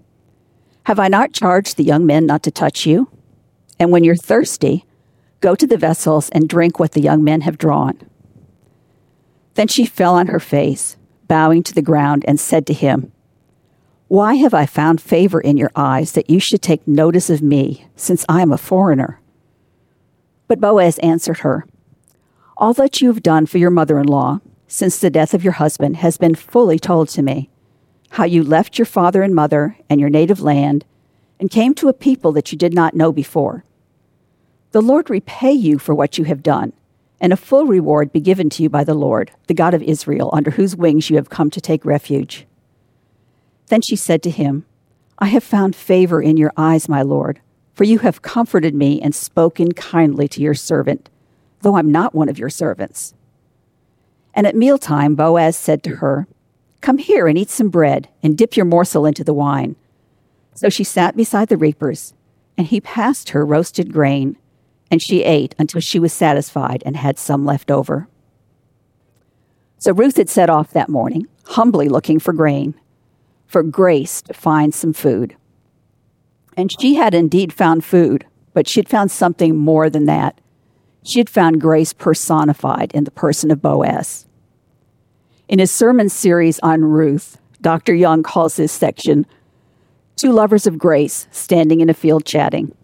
Have 0.86 0.98
I 0.98 1.06
not 1.06 1.32
charged 1.32 1.76
the 1.76 1.84
young 1.84 2.04
men 2.04 2.26
not 2.26 2.42
to 2.42 2.50
touch 2.50 2.84
you? 2.84 3.08
And 3.78 3.92
when 3.92 4.02
you're 4.02 4.16
thirsty, 4.16 4.86
go 5.40 5.54
to 5.54 5.66
the 5.66 5.76
vessels 5.76 6.28
and 6.30 6.48
drink 6.48 6.78
what 6.78 6.92
the 6.92 7.00
young 7.00 7.22
men 7.22 7.42
have 7.42 7.58
drawn. 7.58 7.98
Then 9.54 9.68
she 9.68 9.86
fell 9.86 10.14
on 10.14 10.28
her 10.28 10.40
face, 10.40 10.96
bowing 11.28 11.62
to 11.64 11.74
the 11.74 11.82
ground, 11.82 12.24
and 12.28 12.38
said 12.38 12.66
to 12.66 12.72
him, 12.72 13.12
Why 14.08 14.34
have 14.34 14.54
I 14.54 14.66
found 14.66 15.00
favor 15.00 15.40
in 15.40 15.56
your 15.56 15.70
eyes 15.74 16.12
that 16.12 16.30
you 16.30 16.40
should 16.40 16.62
take 16.62 16.86
notice 16.86 17.30
of 17.30 17.42
me, 17.42 17.86
since 17.96 18.24
I 18.28 18.42
am 18.42 18.52
a 18.52 18.58
foreigner? 18.58 19.20
But 20.48 20.60
Boaz 20.60 20.98
answered 20.98 21.38
her, 21.38 21.66
All 22.56 22.74
that 22.74 23.00
you 23.00 23.08
have 23.08 23.22
done 23.22 23.46
for 23.46 23.58
your 23.58 23.70
mother 23.70 23.98
in 23.98 24.06
law, 24.06 24.40
since 24.68 24.98
the 24.98 25.10
death 25.10 25.34
of 25.34 25.44
your 25.44 25.54
husband, 25.54 25.96
has 25.96 26.18
been 26.18 26.34
fully 26.34 26.78
told 26.78 27.08
to 27.10 27.22
me 27.22 27.48
how 28.10 28.24
you 28.24 28.42
left 28.42 28.78
your 28.78 28.86
father 28.86 29.22
and 29.22 29.34
mother 29.34 29.76
and 29.88 30.00
your 30.00 30.10
native 30.10 30.40
land 30.40 30.84
and 31.38 31.50
came 31.50 31.74
to 31.74 31.88
a 31.88 31.92
people 31.92 32.32
that 32.32 32.52
you 32.52 32.58
did 32.58 32.72
not 32.72 32.94
know 32.94 33.12
before. 33.12 33.64
The 34.72 34.82
Lord 34.82 35.08
repay 35.08 35.52
you 35.52 35.78
for 35.78 35.94
what 35.94 36.18
you 36.18 36.24
have 36.24 36.42
done, 36.42 36.72
and 37.20 37.32
a 37.32 37.36
full 37.36 37.66
reward 37.66 38.12
be 38.12 38.20
given 38.20 38.50
to 38.50 38.62
you 38.62 38.68
by 38.68 38.84
the 38.84 38.94
Lord, 38.94 39.30
the 39.46 39.54
God 39.54 39.74
of 39.74 39.82
Israel, 39.82 40.30
under 40.32 40.50
whose 40.50 40.76
wings 40.76 41.08
you 41.08 41.16
have 41.16 41.30
come 41.30 41.50
to 41.50 41.60
take 41.60 41.84
refuge. 41.84 42.46
Then 43.68 43.80
she 43.82 43.96
said 43.96 44.22
to 44.22 44.30
him, 44.30 44.64
I 45.18 45.26
have 45.26 45.44
found 45.44 45.74
favor 45.74 46.20
in 46.20 46.36
your 46.36 46.52
eyes, 46.56 46.88
my 46.88 47.02
Lord, 47.02 47.40
for 47.72 47.84
you 47.84 48.00
have 48.00 48.22
comforted 48.22 48.74
me 48.74 49.00
and 49.00 49.14
spoken 49.14 49.72
kindly 49.72 50.28
to 50.28 50.42
your 50.42 50.54
servant, 50.54 51.08
though 51.62 51.76
I'm 51.76 51.90
not 51.90 52.14
one 52.14 52.28
of 52.28 52.38
your 52.38 52.50
servants. 52.50 53.14
And 54.34 54.46
at 54.46 54.54
mealtime, 54.54 55.14
Boaz 55.14 55.56
said 55.56 55.82
to 55.84 55.96
her, 55.96 56.26
Come 56.82 56.98
here 56.98 57.26
and 57.26 57.38
eat 57.38 57.48
some 57.48 57.70
bread, 57.70 58.08
and 58.22 58.36
dip 58.36 58.56
your 58.56 58.66
morsel 58.66 59.06
into 59.06 59.24
the 59.24 59.34
wine. 59.34 59.76
So 60.54 60.68
she 60.68 60.84
sat 60.84 61.16
beside 61.16 61.48
the 61.48 61.56
reapers, 61.56 62.12
and 62.58 62.66
he 62.66 62.80
passed 62.80 63.30
her 63.30 63.44
roasted 63.44 63.92
grain, 63.92 64.36
and 64.90 65.02
she 65.02 65.24
ate 65.24 65.54
until 65.58 65.80
she 65.80 65.98
was 65.98 66.12
satisfied 66.12 66.82
and 66.86 66.96
had 66.96 67.18
some 67.18 67.44
left 67.44 67.70
over. 67.70 68.08
So 69.78 69.92
Ruth 69.92 70.16
had 70.16 70.28
set 70.28 70.50
off 70.50 70.72
that 70.72 70.88
morning, 70.88 71.26
humbly 71.44 71.88
looking 71.88 72.18
for 72.18 72.32
grain, 72.32 72.74
for 73.46 73.62
grace 73.62 74.22
to 74.22 74.34
find 74.34 74.74
some 74.74 74.92
food. 74.92 75.36
And 76.56 76.72
she 76.80 76.94
had 76.94 77.14
indeed 77.14 77.52
found 77.52 77.84
food, 77.84 78.26
but 78.54 78.66
she 78.66 78.80
had 78.80 78.88
found 78.88 79.10
something 79.10 79.56
more 79.56 79.90
than 79.90 80.06
that. 80.06 80.40
She 81.02 81.20
had 81.20 81.30
found 81.30 81.60
grace 81.60 81.92
personified 81.92 82.92
in 82.92 83.04
the 83.04 83.10
person 83.10 83.50
of 83.50 83.62
Boaz. 83.62 84.26
In 85.48 85.58
his 85.58 85.70
sermon 85.70 86.08
series 86.08 86.58
on 86.60 86.84
Ruth, 86.84 87.38
Dr. 87.60 87.94
Young 87.94 88.22
calls 88.22 88.56
this 88.56 88.72
section 88.72 89.26
Two 90.16 90.32
Lovers 90.32 90.66
of 90.66 90.78
Grace 90.78 91.28
Standing 91.30 91.80
in 91.80 91.90
a 91.90 91.94
Field 91.94 92.24
Chatting. 92.24 92.74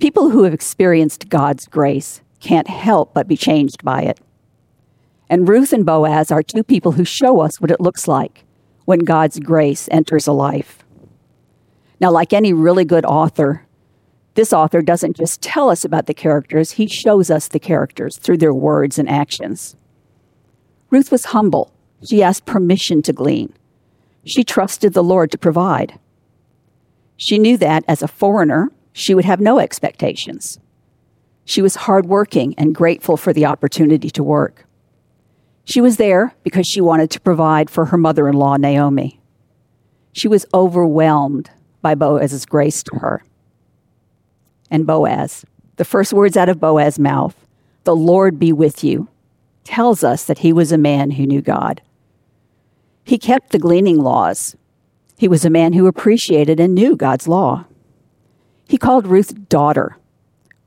People 0.00 0.30
who 0.30 0.42
have 0.44 0.54
experienced 0.54 1.28
God's 1.28 1.66
grace 1.66 2.20
can't 2.40 2.68
help 2.68 3.14
but 3.14 3.28
be 3.28 3.36
changed 3.36 3.82
by 3.84 4.02
it. 4.02 4.20
And 5.30 5.48
Ruth 5.48 5.72
and 5.72 5.86
Boaz 5.86 6.30
are 6.30 6.42
two 6.42 6.62
people 6.62 6.92
who 6.92 7.04
show 7.04 7.40
us 7.40 7.60
what 7.60 7.70
it 7.70 7.80
looks 7.80 8.06
like 8.06 8.44
when 8.84 9.00
God's 9.00 9.38
grace 9.38 9.88
enters 9.90 10.26
a 10.26 10.32
life. 10.32 10.84
Now, 12.00 12.10
like 12.10 12.32
any 12.32 12.52
really 12.52 12.84
good 12.84 13.04
author, 13.04 13.66
this 14.34 14.52
author 14.52 14.82
doesn't 14.82 15.16
just 15.16 15.40
tell 15.40 15.70
us 15.70 15.84
about 15.84 16.06
the 16.06 16.14
characters, 16.14 16.72
he 16.72 16.86
shows 16.86 17.30
us 17.30 17.48
the 17.48 17.60
characters 17.60 18.18
through 18.18 18.38
their 18.38 18.52
words 18.52 18.98
and 18.98 19.08
actions. 19.08 19.76
Ruth 20.90 21.10
was 21.10 21.26
humble. 21.26 21.72
She 22.06 22.22
asked 22.22 22.44
permission 22.44 23.00
to 23.02 23.12
glean. 23.12 23.54
She 24.24 24.44
trusted 24.44 24.92
the 24.92 25.04
Lord 25.04 25.30
to 25.30 25.38
provide. 25.38 25.98
She 27.16 27.38
knew 27.38 27.56
that 27.58 27.84
as 27.86 28.02
a 28.02 28.08
foreigner, 28.08 28.70
she 28.94 29.12
would 29.12 29.24
have 29.24 29.40
no 29.40 29.58
expectations. 29.58 30.58
She 31.44 31.60
was 31.60 31.74
hardworking 31.74 32.54
and 32.56 32.74
grateful 32.74 33.16
for 33.16 33.32
the 33.32 33.44
opportunity 33.44 34.08
to 34.08 34.22
work. 34.22 34.66
She 35.64 35.80
was 35.80 35.96
there 35.96 36.34
because 36.44 36.66
she 36.66 36.80
wanted 36.80 37.10
to 37.10 37.20
provide 37.20 37.68
for 37.68 37.86
her 37.86 37.98
mother 37.98 38.28
in 38.28 38.34
law, 38.34 38.56
Naomi. 38.56 39.20
She 40.12 40.28
was 40.28 40.46
overwhelmed 40.54 41.50
by 41.82 41.96
Boaz's 41.96 42.46
grace 42.46 42.84
to 42.84 42.96
her. 43.00 43.24
And 44.70 44.86
Boaz, 44.86 45.44
the 45.76 45.84
first 45.84 46.12
words 46.12 46.36
out 46.36 46.48
of 46.48 46.60
Boaz's 46.60 46.98
mouth, 46.98 47.34
the 47.82 47.96
Lord 47.96 48.38
be 48.38 48.52
with 48.52 48.84
you, 48.84 49.08
tells 49.64 50.04
us 50.04 50.24
that 50.24 50.38
he 50.38 50.52
was 50.52 50.70
a 50.70 50.78
man 50.78 51.12
who 51.12 51.26
knew 51.26 51.42
God. 51.42 51.82
He 53.02 53.18
kept 53.18 53.50
the 53.50 53.58
gleaning 53.58 53.98
laws. 53.98 54.56
He 55.18 55.26
was 55.26 55.44
a 55.44 55.50
man 55.50 55.72
who 55.72 55.88
appreciated 55.88 56.60
and 56.60 56.76
knew 56.76 56.94
God's 56.94 57.26
law. 57.26 57.66
He 58.68 58.78
called 58.78 59.06
Ruth 59.06 59.48
daughter, 59.48 59.96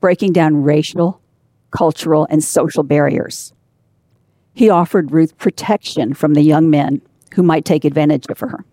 breaking 0.00 0.32
down 0.32 0.62
racial, 0.62 1.20
cultural, 1.70 2.26
and 2.30 2.42
social 2.42 2.82
barriers. 2.82 3.52
He 4.54 4.70
offered 4.70 5.12
Ruth 5.12 5.36
protection 5.38 6.14
from 6.14 6.34
the 6.34 6.42
young 6.42 6.70
men 6.70 7.02
who 7.34 7.42
might 7.42 7.64
take 7.64 7.84
advantage 7.84 8.26
of 8.28 8.40
her. 8.40 8.64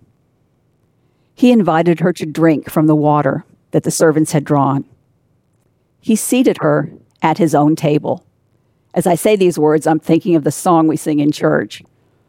He 1.33 1.51
invited 1.51 1.99
her 1.99 2.13
to 2.13 2.25
drink 2.25 2.69
from 2.69 2.87
the 2.87 2.95
water 2.95 3.45
that 3.71 3.83
the 3.83 3.91
servants 3.91 4.31
had 4.31 4.45
drawn. 4.45 4.85
He 5.99 6.15
seated 6.15 6.59
her 6.61 6.91
at 7.21 7.37
his 7.37 7.53
own 7.53 7.75
table. 7.75 8.25
As 8.93 9.05
I 9.05 9.15
say 9.15 9.35
these 9.35 9.59
words, 9.59 9.85
I'm 9.85 9.99
thinking 9.99 10.35
of 10.35 10.43
the 10.43 10.51
song 10.51 10.87
we 10.87 10.97
sing 10.97 11.19
in 11.19 11.31
church 11.31 11.83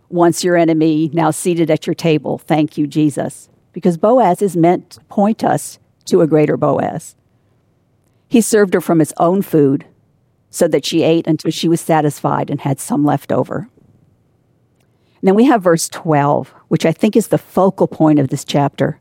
Once 0.09 0.45
your 0.45 0.57
enemy, 0.57 1.11
now 1.13 1.31
seated 1.31 1.71
at 1.71 1.87
your 1.87 1.95
table, 1.95 2.39
thank 2.39 2.79
you, 2.79 2.87
Jesus. 2.87 3.49
Because 3.73 3.97
Boaz 3.97 4.41
is 4.41 4.57
meant 4.57 4.91
to 4.91 5.01
point 5.07 5.43
us 5.43 5.79
to 6.07 6.21
a 6.21 6.27
greater 6.27 6.57
Boaz. 6.57 7.15
He 8.29 8.41
served 8.41 8.75
her 8.75 8.81
from 8.81 8.99
his 8.99 9.15
own 9.19 9.43
food 9.43 9.87
so 10.51 10.67
that 10.69 10.85
she 10.85 11.03
ate 11.03 11.27
until 11.27 11.51
she 11.51 11.69
was 11.69 11.81
satisfied 11.81 12.51
and 12.51 12.61
had 12.61 12.81
some 12.81 13.05
left 13.05 13.31
over. 13.31 13.69
Then 15.23 15.35
we 15.35 15.45
have 15.45 15.63
verse 15.63 15.89
12, 15.89 16.55
which 16.69 16.87
I 16.87 16.93
think 16.93 17.17
is 17.17 17.29
the 17.29 17.39
focal 17.39 17.89
point 17.89 18.19
of 18.19 18.29
this 18.29 18.45
chapter. 18.45 19.01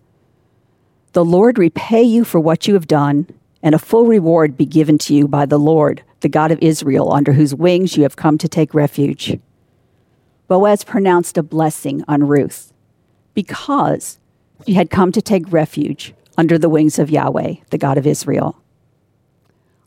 The 1.13 1.25
Lord 1.25 1.57
repay 1.57 2.03
you 2.03 2.23
for 2.23 2.39
what 2.39 2.67
you 2.67 2.73
have 2.73 2.87
done, 2.87 3.27
and 3.61 3.73
a 3.73 3.79
full 3.79 4.05
reward 4.05 4.57
be 4.57 4.65
given 4.65 4.97
to 4.99 5.13
you 5.13 5.27
by 5.27 5.45
the 5.45 5.59
Lord, 5.59 6.03
the 6.21 6.29
God 6.29 6.51
of 6.51 6.59
Israel, 6.61 7.13
under 7.13 7.33
whose 7.33 7.55
wings 7.55 7.95
you 7.95 8.03
have 8.03 8.15
come 8.15 8.37
to 8.39 8.49
take 8.49 8.73
refuge. 8.73 9.39
Boaz 10.47 10.83
pronounced 10.83 11.37
a 11.37 11.43
blessing 11.43 12.03
on 12.07 12.27
Ruth 12.27 12.73
because 13.33 14.19
she 14.65 14.73
had 14.73 14.89
come 14.89 15.11
to 15.11 15.21
take 15.21 15.51
refuge 15.51 16.13
under 16.37 16.57
the 16.57 16.69
wings 16.69 16.99
of 16.99 17.09
Yahweh, 17.09 17.55
the 17.69 17.77
God 17.77 17.97
of 17.97 18.07
Israel. 18.07 18.61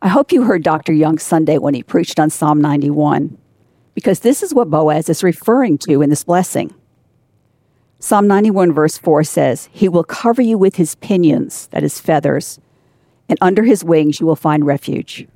I 0.00 0.08
hope 0.08 0.32
you 0.32 0.42
heard 0.42 0.62
Dr. 0.62 0.92
Young 0.92 1.18
Sunday 1.18 1.58
when 1.58 1.74
he 1.74 1.82
preached 1.82 2.20
on 2.20 2.30
Psalm 2.30 2.60
91 2.60 3.36
because 3.94 4.20
this 4.20 4.44
is 4.44 4.54
what 4.54 4.70
Boaz 4.70 5.08
is 5.08 5.24
referring 5.24 5.76
to 5.78 6.02
in 6.02 6.10
this 6.10 6.22
blessing. 6.22 6.72
Psalm 7.98 8.28
91, 8.28 8.72
verse 8.72 8.96
4 8.96 9.24
says, 9.24 9.68
He 9.72 9.88
will 9.88 10.04
cover 10.04 10.40
you 10.40 10.56
with 10.56 10.76
his 10.76 10.94
pinions, 10.94 11.66
that 11.72 11.82
is, 11.82 11.98
feathers, 11.98 12.60
and 13.28 13.36
under 13.40 13.64
his 13.64 13.82
wings 13.82 14.20
you 14.20 14.26
will 14.26 14.36
find 14.36 14.64
refuge. 14.64 15.26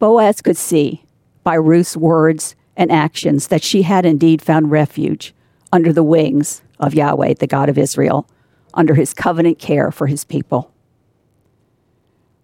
Boaz 0.00 0.42
could 0.42 0.56
see 0.56 1.04
by 1.44 1.54
Ruth's 1.54 1.96
words 1.96 2.56
and 2.76 2.90
actions 2.90 3.46
that 3.46 3.62
she 3.62 3.82
had 3.82 4.04
indeed 4.04 4.42
found 4.42 4.72
refuge 4.72 5.32
under 5.72 5.92
the 5.92 6.02
wings 6.02 6.62
of 6.80 6.92
Yahweh, 6.92 7.34
the 7.34 7.46
God 7.46 7.68
of 7.68 7.78
Israel, 7.78 8.26
under 8.74 8.94
his 8.94 9.14
covenant 9.14 9.58
care 9.58 9.90
for 9.90 10.06
his 10.06 10.24
people. 10.24 10.70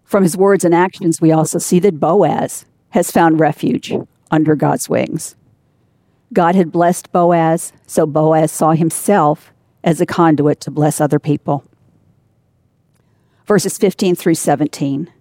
From 0.03 0.23
his 0.23 0.35
words 0.35 0.65
and 0.65 0.75
actions, 0.75 1.21
we 1.21 1.31
also 1.31 1.57
see 1.57 1.79
that 1.79 1.99
Boaz 1.99 2.65
has 2.89 3.11
found 3.11 3.39
refuge 3.39 3.93
under 4.29 4.55
God's 4.55 4.89
wings. 4.89 5.35
God 6.33 6.55
had 6.55 6.71
blessed 6.71 7.11
Boaz, 7.11 7.73
so 7.85 8.05
Boaz 8.05 8.51
saw 8.51 8.71
himself 8.71 9.53
as 9.83 9.99
a 9.99 10.05
conduit 10.05 10.59
to 10.61 10.71
bless 10.71 11.01
other 11.01 11.19
people. 11.19 11.63
Verses 13.45 13.77
15 13.77 14.15
through 14.15 14.35
17. 14.35 15.11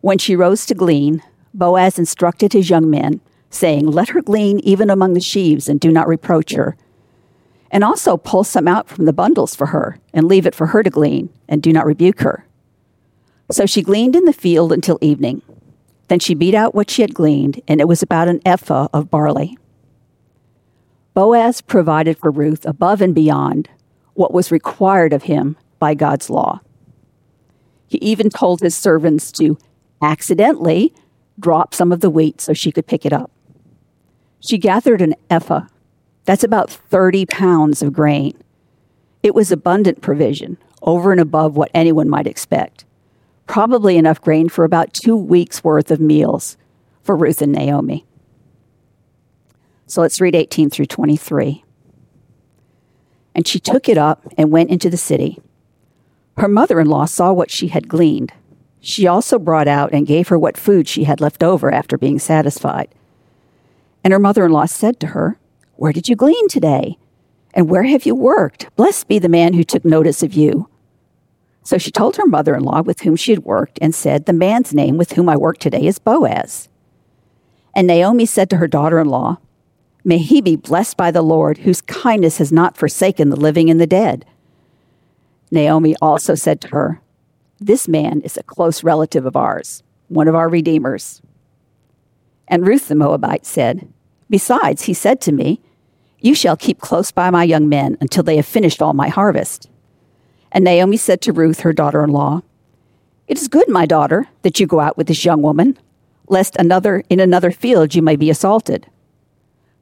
When 0.00 0.18
she 0.18 0.36
rose 0.36 0.66
to 0.66 0.74
glean, 0.74 1.22
Boaz 1.54 1.98
instructed 1.98 2.52
his 2.52 2.68
young 2.68 2.90
men, 2.90 3.20
saying, 3.50 3.86
Let 3.86 4.10
her 4.10 4.20
glean 4.20 4.60
even 4.60 4.90
among 4.90 5.14
the 5.14 5.20
sheaves, 5.20 5.68
and 5.68 5.80
do 5.80 5.90
not 5.90 6.08
reproach 6.08 6.52
her. 6.52 6.76
And 7.70 7.82
also 7.82 8.16
pull 8.16 8.44
some 8.44 8.68
out 8.68 8.88
from 8.88 9.06
the 9.06 9.12
bundles 9.12 9.54
for 9.54 9.66
her, 9.66 9.98
and 10.14 10.28
leave 10.28 10.46
it 10.46 10.54
for 10.54 10.66
her 10.66 10.82
to 10.82 10.90
glean, 10.90 11.30
and 11.48 11.62
do 11.62 11.72
not 11.72 11.86
rebuke 11.86 12.20
her. 12.20 12.46
So 13.50 13.66
she 13.66 13.82
gleaned 13.82 14.16
in 14.16 14.24
the 14.24 14.32
field 14.32 14.72
until 14.72 14.98
evening. 15.00 15.42
Then 16.08 16.18
she 16.18 16.34
beat 16.34 16.54
out 16.54 16.74
what 16.74 16.90
she 16.90 17.02
had 17.02 17.14
gleaned, 17.14 17.60
and 17.66 17.80
it 17.80 17.88
was 17.88 18.02
about 18.02 18.28
an 18.28 18.40
ephah 18.44 18.88
of 18.92 19.10
barley. 19.10 19.58
Boaz 21.14 21.60
provided 21.60 22.18
for 22.18 22.30
Ruth 22.30 22.64
above 22.66 23.00
and 23.00 23.14
beyond 23.14 23.68
what 24.14 24.34
was 24.34 24.52
required 24.52 25.12
of 25.12 25.24
him 25.24 25.56
by 25.78 25.94
God's 25.94 26.30
law. 26.30 26.60
He 27.88 27.98
even 27.98 28.30
told 28.30 28.60
his 28.60 28.76
servants 28.76 29.30
to 29.32 29.58
accidentally 30.02 30.92
drop 31.38 31.74
some 31.74 31.92
of 31.92 32.00
the 32.00 32.10
wheat 32.10 32.40
so 32.40 32.52
she 32.52 32.72
could 32.72 32.86
pick 32.86 33.06
it 33.06 33.12
up. 33.12 33.30
She 34.40 34.58
gathered 34.58 35.00
an 35.00 35.14
ephah. 35.30 35.66
That's 36.26 36.44
about 36.44 36.70
30 36.70 37.24
pounds 37.26 37.82
of 37.82 37.92
grain. 37.92 38.36
It 39.22 39.34
was 39.34 39.50
abundant 39.50 40.02
provision, 40.02 40.58
over 40.82 41.10
and 41.10 41.20
above 41.20 41.56
what 41.56 41.70
anyone 41.72 42.08
might 42.08 42.26
expect 42.26 42.84
probably 43.46 43.96
enough 43.96 44.20
grain 44.20 44.48
for 44.48 44.64
about 44.64 44.92
two 44.92 45.16
weeks' 45.16 45.64
worth 45.64 45.90
of 45.90 46.00
meals 46.00 46.56
for 47.02 47.16
Ruth 47.16 47.40
and 47.40 47.52
Naomi. 47.52 48.04
So 49.86 50.00
let's 50.00 50.20
read 50.20 50.34
18 50.34 50.70
through 50.70 50.86
23. 50.86 51.64
And 53.34 53.46
she 53.46 53.60
took 53.60 53.88
it 53.88 53.98
up 53.98 54.26
and 54.36 54.50
went 54.50 54.70
into 54.70 54.90
the 54.90 54.96
city. 54.96 55.38
Her 56.38 56.48
mother 56.48 56.80
in 56.80 56.88
law 56.88 57.04
saw 57.04 57.32
what 57.32 57.50
she 57.50 57.68
had 57.68 57.88
gleaned. 57.88 58.32
She 58.80 59.06
also 59.06 59.38
brought 59.38 59.68
out 59.68 59.92
and 59.92 60.06
gave 60.06 60.28
her 60.28 60.38
what 60.38 60.56
food 60.56 60.88
she 60.88 61.04
had 61.04 61.20
left 61.20 61.42
over 61.42 61.72
after 61.72 61.96
being 61.96 62.18
satisfied. 62.18 62.88
And 64.02 64.12
her 64.12 64.18
mother 64.18 64.44
in 64.44 64.52
law 64.52 64.66
said 64.66 65.00
to 65.00 65.08
her, 65.08 65.38
Where 65.76 65.92
did 65.92 66.08
you 66.08 66.16
glean 66.16 66.48
today? 66.48 66.98
And 67.54 67.70
where 67.70 67.84
have 67.84 68.04
you 68.04 68.14
worked? 68.14 68.74
Blessed 68.76 69.08
be 69.08 69.18
the 69.18 69.28
man 69.28 69.54
who 69.54 69.64
took 69.64 69.84
notice 69.84 70.22
of 70.22 70.34
you. 70.34 70.68
So 71.62 71.78
she 71.78 71.90
told 71.90 72.16
her 72.16 72.26
mother 72.26 72.54
in 72.54 72.62
law 72.62 72.82
with 72.82 73.00
whom 73.00 73.16
she 73.16 73.32
had 73.32 73.44
worked 73.44 73.78
and 73.82 73.94
said, 73.94 74.26
The 74.26 74.32
man's 74.32 74.72
name 74.72 74.96
with 74.96 75.12
whom 75.12 75.28
I 75.28 75.36
work 75.36 75.58
today 75.58 75.86
is 75.86 75.98
Boaz. 75.98 76.68
And 77.74 77.86
Naomi 77.86 78.24
said 78.24 78.48
to 78.50 78.58
her 78.58 78.68
daughter 78.68 78.98
in 78.98 79.08
law, 79.08 79.38
May 80.04 80.18
he 80.18 80.40
be 80.40 80.54
blessed 80.54 80.96
by 80.96 81.10
the 81.10 81.22
Lord, 81.22 81.58
whose 81.58 81.80
kindness 81.80 82.38
has 82.38 82.52
not 82.52 82.76
forsaken 82.76 83.28
the 83.28 83.36
living 83.36 83.68
and 83.68 83.80
the 83.80 83.86
dead. 83.86 84.24
Naomi 85.50 85.96
also 86.00 86.34
said 86.34 86.60
to 86.60 86.68
her, 86.68 87.00
This 87.58 87.88
man 87.88 88.20
is 88.20 88.36
a 88.36 88.42
close 88.44 88.84
relative 88.84 89.26
of 89.26 89.34
ours, 89.34 89.82
one 90.08 90.28
of 90.28 90.34
our 90.34 90.48
redeemers. 90.48 91.20
And 92.46 92.66
Ruth 92.66 92.86
the 92.88 92.94
Moabite 92.94 93.44
said, 93.44 93.92
Besides, 94.30 94.82
he 94.82 94.94
said 94.94 95.20
to 95.22 95.32
me, 95.32 95.60
You 96.20 96.34
shall 96.34 96.56
keep 96.56 96.80
close 96.80 97.10
by 97.10 97.30
my 97.30 97.44
young 97.44 97.68
men 97.68 97.96
until 98.00 98.22
they 98.22 98.36
have 98.36 98.46
finished 98.46 98.80
all 98.80 98.94
my 98.94 99.08
harvest. 99.08 99.68
And 100.52 100.64
Naomi 100.64 100.96
said 100.96 101.20
to 101.22 101.32
Ruth, 101.32 101.60
her 101.60 101.72
daughter 101.72 102.02
in 102.02 102.10
law, 102.10 102.42
It 103.28 103.38
is 103.38 103.48
good, 103.48 103.68
my 103.68 103.86
daughter, 103.86 104.28
that 104.42 104.58
you 104.58 104.66
go 104.66 104.80
out 104.80 104.96
with 104.96 105.06
this 105.06 105.24
young 105.24 105.42
woman, 105.42 105.78
lest 106.28 106.56
another 106.56 107.04
in 107.10 107.20
another 107.20 107.50
field 107.50 107.94
you 107.94 108.02
may 108.02 108.16
be 108.16 108.30
assaulted. 108.30 108.86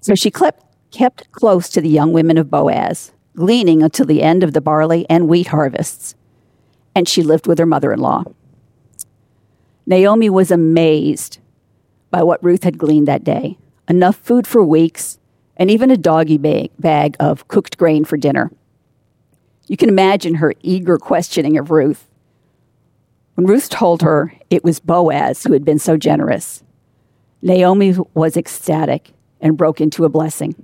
So 0.01 0.15
she 0.15 0.31
kept, 0.31 1.33
close 1.33 1.69
to 1.71 1.81
the 1.81 1.89
young 1.89 2.13
women 2.13 2.39
of 2.39 2.51
Boaz, 2.51 3.13
gleaning 3.37 3.83
until 3.83 4.07
the 4.07 4.23
end 4.23 4.43
of 4.43 4.53
the 4.53 4.61
barley 4.61 5.07
and 5.09 5.29
wheat 5.29 5.49
harvests. 5.49 6.15
And 6.95 7.09
she 7.09 7.23
lived 7.23 7.47
with 7.47 7.59
her 7.59 7.67
mother 7.67 7.93
in 7.93 8.01
law. 8.01 8.25
Naomi 9.87 10.31
was 10.31 10.51
amazed 10.51 11.39
by 12.11 12.23
what 12.23 12.43
Ruth 12.43 12.65
had 12.65 12.79
gleaned 12.79 13.09
that 13.09 13.25
day 13.25 13.59
enough 13.89 14.17
food 14.17 14.47
for 14.47 14.65
weeks, 14.65 15.19
and 15.57 15.71
even 15.71 15.91
a 15.91 15.97
doggy 15.97 16.39
bag, 16.39 16.71
bag 16.79 17.17
of 17.21 17.49
cooked 17.49 17.79
grain 17.79 18.05
for 18.05 18.17
dinner. 18.17 18.51
You 19.67 19.77
can 19.77 19.89
imagine 19.89 20.37
her 20.37 20.53
eager 20.63 20.99
questioning 20.99 21.57
of 21.57 21.71
Ruth. 21.71 22.09
When 23.35 23.47
Ruth 23.47 23.69
told 23.71 24.03
her 24.03 24.33
it 24.51 24.63
was 24.63 24.81
Boaz 24.81 25.43
who 25.43 25.53
had 25.53 25.65
been 25.65 25.79
so 25.79 25.97
generous, 25.97 26.63
Naomi 27.43 27.95
was 28.15 28.37
ecstatic 28.37 29.11
and 29.41 29.57
broke 29.57 29.81
into 29.81 30.05
a 30.05 30.09
blessing. 30.09 30.55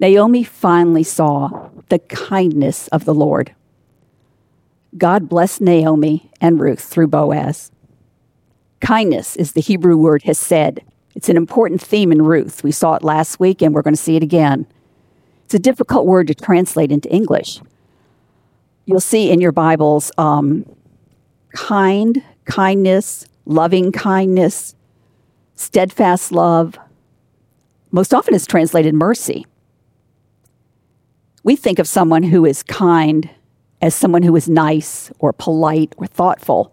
Naomi 0.00 0.44
finally 0.44 1.02
saw 1.02 1.70
the 1.88 1.98
kindness 1.98 2.88
of 2.88 3.04
the 3.04 3.14
Lord. 3.14 3.54
God 4.96 5.28
blessed 5.28 5.60
Naomi 5.60 6.30
and 6.40 6.60
Ruth 6.60 6.80
through 6.80 7.08
Boaz. 7.08 7.70
Kindness 8.80 9.36
is 9.36 9.52
the 9.52 9.60
Hebrew 9.60 9.96
word 9.96 10.22
hesed. 10.22 10.80
It's 11.14 11.28
an 11.28 11.36
important 11.36 11.80
theme 11.80 12.10
in 12.10 12.22
Ruth. 12.22 12.64
We 12.64 12.72
saw 12.72 12.94
it 12.94 13.02
last 13.02 13.38
week 13.38 13.62
and 13.62 13.74
we're 13.74 13.82
going 13.82 13.94
to 13.94 14.00
see 14.00 14.16
it 14.16 14.22
again. 14.22 14.66
It's 15.44 15.54
a 15.54 15.58
difficult 15.58 16.06
word 16.06 16.26
to 16.28 16.34
translate 16.34 16.90
into 16.90 17.10
English. 17.10 17.60
You'll 18.86 19.00
see 19.00 19.30
in 19.30 19.40
your 19.40 19.52
Bibles 19.52 20.10
um, 20.18 20.66
kind, 21.54 22.22
kindness, 22.44 23.26
loving 23.46 23.92
kindness, 23.92 24.74
steadfast 25.54 26.32
love. 26.32 26.78
Most 27.92 28.12
often 28.12 28.34
it's 28.34 28.46
translated 28.46 28.94
mercy. 28.94 29.46
We 31.44 31.56
think 31.56 31.78
of 31.78 31.86
someone 31.86 32.22
who 32.22 32.44
is 32.44 32.62
kind 32.62 33.30
as 33.80 33.94
someone 33.94 34.22
who 34.22 34.34
is 34.34 34.48
nice 34.48 35.12
or 35.18 35.32
polite 35.32 35.94
or 35.98 36.06
thoughtful. 36.06 36.72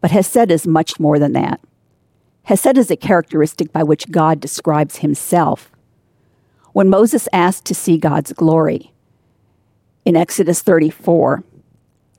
But 0.00 0.10
Hesed 0.10 0.50
is 0.50 0.66
much 0.66 1.00
more 1.00 1.18
than 1.18 1.32
that. 1.32 1.58
Hesed 2.44 2.76
is 2.76 2.90
a 2.90 2.96
characteristic 2.96 3.72
by 3.72 3.82
which 3.82 4.10
God 4.10 4.38
describes 4.40 4.96
himself. 4.98 5.70
When 6.72 6.90
Moses 6.90 7.28
asked 7.32 7.64
to 7.66 7.74
see 7.74 7.98
God's 7.98 8.32
glory, 8.32 8.92
in 10.04 10.16
Exodus 10.16 10.60
34, 10.60 11.42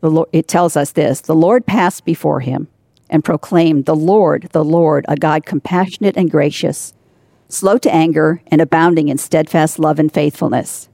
Lord, 0.02 0.30
it 0.34 0.48
tells 0.48 0.76
us 0.76 0.92
this 0.92 1.22
The 1.22 1.36
Lord 1.36 1.66
passed 1.66 2.06
before 2.06 2.40
him 2.40 2.68
and 3.10 3.24
proclaimed, 3.24 3.86
The 3.86 3.96
Lord, 3.96 4.50
the 4.52 4.64
Lord, 4.64 5.06
a 5.08 5.16
God 5.16 5.46
compassionate 5.46 6.18
and 6.18 6.32
gracious, 6.32 6.94
slow 7.48 7.78
to 7.78 7.94
anger, 7.94 8.42
and 8.48 8.62
abounding 8.62 9.10
in 9.10 9.18
steadfast 9.18 9.78
love 9.78 10.00
and 10.00 10.12
faithfulness. 10.12 10.90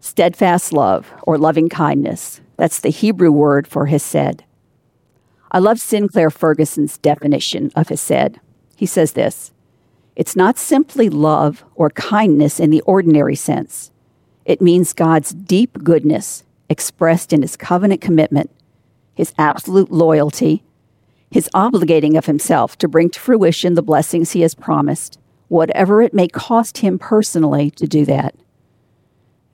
Steadfast 0.00 0.72
love 0.72 1.12
or 1.22 1.38
loving 1.38 1.68
kindness, 1.68 2.40
that's 2.56 2.80
the 2.80 2.90
Hebrew 2.90 3.30
word 3.30 3.66
for 3.66 3.86
Hesed. 3.86 4.42
I 5.50 5.58
love 5.58 5.78
Sinclair 5.78 6.30
Ferguson's 6.30 6.98
definition 6.98 7.70
of 7.74 7.88
Hesed. 7.88 8.40
He 8.76 8.86
says 8.86 9.12
this 9.12 9.52
It's 10.14 10.36
not 10.36 10.58
simply 10.58 11.08
love 11.08 11.64
or 11.74 11.90
kindness 11.90 12.60
in 12.60 12.70
the 12.70 12.82
ordinary 12.82 13.36
sense, 13.36 13.90
it 14.44 14.62
means 14.62 14.92
God's 14.92 15.32
deep 15.32 15.82
goodness 15.82 16.44
expressed 16.68 17.32
in 17.32 17.42
his 17.42 17.56
covenant 17.56 18.00
commitment, 18.00 18.50
his 19.14 19.34
absolute 19.38 19.90
loyalty, 19.90 20.62
his 21.30 21.48
obligating 21.54 22.16
of 22.16 22.26
himself 22.26 22.78
to 22.78 22.88
bring 22.88 23.10
to 23.10 23.20
fruition 23.20 23.74
the 23.74 23.82
blessings 23.82 24.32
he 24.32 24.42
has 24.42 24.54
promised, 24.54 25.18
whatever 25.48 26.00
it 26.00 26.14
may 26.14 26.28
cost 26.28 26.78
him 26.78 26.98
personally 26.98 27.70
to 27.72 27.86
do 27.86 28.04
that. 28.04 28.34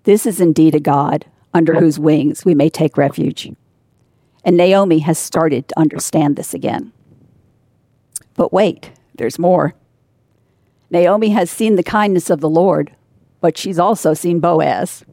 This 0.04 0.26
is 0.26 0.40
indeed 0.40 0.74
a 0.74 0.80
God 0.80 1.26
under 1.54 1.74
whose 1.74 1.98
wings 1.98 2.44
we 2.44 2.54
may 2.54 2.68
take 2.68 2.96
refuge. 2.96 3.50
And 4.44 4.56
Naomi 4.56 5.00
has 5.00 5.18
started 5.18 5.68
to 5.68 5.78
understand 5.78 6.36
this 6.36 6.52
again. 6.52 6.92
But 8.34 8.52
wait, 8.52 8.90
there's 9.14 9.38
more. 9.38 9.74
Naomi 10.90 11.30
has 11.30 11.50
seen 11.50 11.76
the 11.76 11.82
kindness 11.82 12.28
of 12.28 12.40
the 12.40 12.48
Lord, 12.48 12.94
but 13.40 13.56
she's 13.56 13.78
also 13.78 14.14
seen 14.14 14.40
Boaz. 14.40 15.04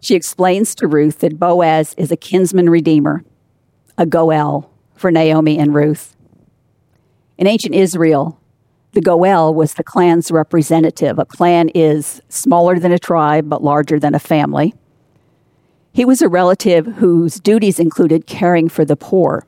She 0.00 0.14
explains 0.14 0.74
to 0.76 0.86
Ruth 0.86 1.20
that 1.20 1.38
Boaz 1.38 1.94
is 1.96 2.12
a 2.12 2.16
kinsman 2.16 2.68
redeemer, 2.68 3.24
a 3.96 4.06
Goel 4.06 4.70
for 4.94 5.10
Naomi 5.10 5.58
and 5.58 5.74
Ruth. 5.74 6.14
In 7.38 7.46
ancient 7.46 7.74
Israel, 7.74 8.38
the 8.92 9.00
Goel 9.00 9.52
was 9.52 9.74
the 9.74 9.82
clan's 9.82 10.30
representative. 10.30 11.18
A 11.18 11.24
clan 11.24 11.68
is 11.70 12.22
smaller 12.28 12.78
than 12.78 12.92
a 12.92 12.98
tribe, 12.98 13.48
but 13.48 13.62
larger 13.62 13.98
than 13.98 14.14
a 14.14 14.20
family. 14.20 14.74
He 15.94 16.04
was 16.04 16.20
a 16.20 16.28
relative 16.28 16.86
whose 16.96 17.38
duties 17.38 17.78
included 17.78 18.26
caring 18.26 18.68
for 18.68 18.84
the 18.84 18.96
poor. 18.96 19.46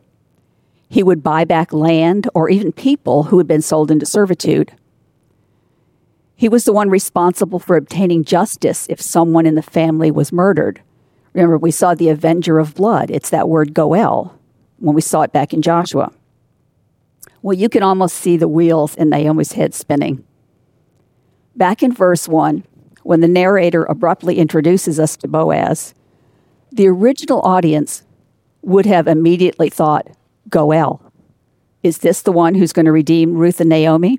He 0.89 1.03
would 1.03 1.21
buy 1.21 1.45
back 1.45 1.73
land 1.73 2.29
or 2.35 2.49
even 2.49 2.71
people 2.71 3.25
who 3.25 3.39
had 3.39 3.49
been 3.49 3.61
sold 3.61 3.91
into 3.91 4.07
servitude. 4.07 4.73
He 6.37 6.49
was 6.49 6.63
the 6.63 6.73
one 6.73 6.89
responsible 6.89 7.59
for 7.59 7.77
obtaining 7.77 8.23
justice 8.23 8.87
if 8.89 9.01
someone 9.01 9.45
in 9.45 9.57
the 9.57 9.61
family 9.61 10.13
was 10.13 10.33
murdered. 10.33 10.81
Remember, 11.33 11.59
we 11.59 11.73
saw 11.73 11.97
the 11.97 12.11
avenger 12.11 12.61
of 12.61 12.77
blood. 12.77 13.11
It's 13.11 13.31
that 13.31 13.49
word 13.49 13.75
goel 13.75 14.39
when 14.79 14.95
we 14.95 15.01
saw 15.01 15.23
it 15.23 15.33
back 15.33 15.53
in 15.53 15.63
Joshua. 15.63 16.13
Well, 17.43 17.59
you 17.59 17.69
can 17.69 17.83
almost 17.83 18.15
see 18.15 18.37
the 18.37 18.47
wheels 18.47 18.95
in 18.95 19.11
Naomi's 19.11 19.55
head 19.55 19.75
spinning. 19.75 20.25
Back 21.57 21.83
in 21.83 21.93
verse 21.93 22.29
1, 22.29 22.63
when 23.03 23.21
the 23.21 23.27
narrator 23.27 23.83
abruptly 23.87 24.39
introduces 24.39 25.01
us 25.01 25.17
to 25.17 25.27
Boaz, 25.27 25.93
the 26.77 26.89
original 26.89 27.41
audience 27.41 28.03
would 28.63 28.87
have 28.87 29.09
immediately 29.09 29.71
thought, 29.71 30.09
Goel. 30.49 31.03
Is 31.83 31.99
this 31.99 32.23
the 32.23 32.33
one 32.33 32.55
who's 32.55 32.73
going 32.73 32.87
to 32.87 32.93
redeem 32.93 33.35
Ruth 33.35 33.61
and 33.61 33.71
Naomi? 33.71 34.19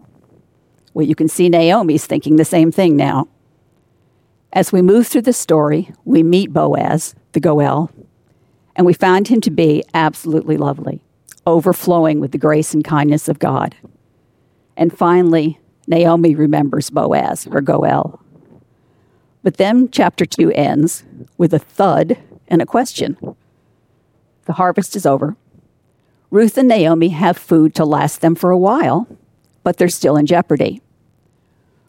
Well, 0.93 1.06
you 1.06 1.15
can 1.15 1.28
see 1.28 1.50
Naomi's 1.50 2.08
thinking 2.08 2.38
the 2.38 2.46
same 2.46 2.72
thing 2.72 2.96
now. 2.96 3.28
As 4.54 4.72
we 4.72 4.82
move 4.82 5.08
through 5.08 5.24
the 5.24 5.34
story, 5.34 5.91
we 6.06 6.24
meet 6.24 6.52
Boaz, 6.54 7.13
the 7.34 7.39
Goel, 7.39 7.91
and 8.76 8.86
we 8.86 8.93
find 8.93 9.28
him 9.28 9.41
to 9.41 9.52
be 9.52 9.84
absolutely 9.93 10.58
lovely, 10.58 11.02
overflowing 11.46 12.20
with 12.20 12.32
the 12.32 12.38
grace 12.38 12.74
and 12.74 12.84
kindness 12.84 13.28
of 13.28 13.39
God. 13.39 13.76
And 14.76 14.98
finally, 14.98 15.60
Naomi 15.88 16.34
remembers 16.34 16.89
Boaz, 16.89 17.43
her 17.46 17.62
Goel. 17.62 18.20
But 19.43 19.58
then 19.58 19.89
chapter 19.91 20.26
2 20.26 20.52
ends 20.54 21.04
with 21.38 21.54
a 21.54 21.60
thud 21.60 22.17
and 22.47 22.62
a 22.62 22.65
question. 22.65 23.17
The 24.45 24.53
harvest 24.53 24.95
is 24.95 25.05
over. 25.05 25.36
Ruth 26.29 26.57
and 26.57 26.67
Naomi 26.67 27.10
have 27.10 27.38
food 27.38 27.73
to 27.75 27.86
last 27.86 28.21
them 28.21 28.36
for 28.36 28.51
a 28.51 28.57
while, 28.57 29.07
but 29.63 29.77
they're 29.77 29.89
still 29.89 30.17
in 30.17 30.25
jeopardy. 30.25 30.81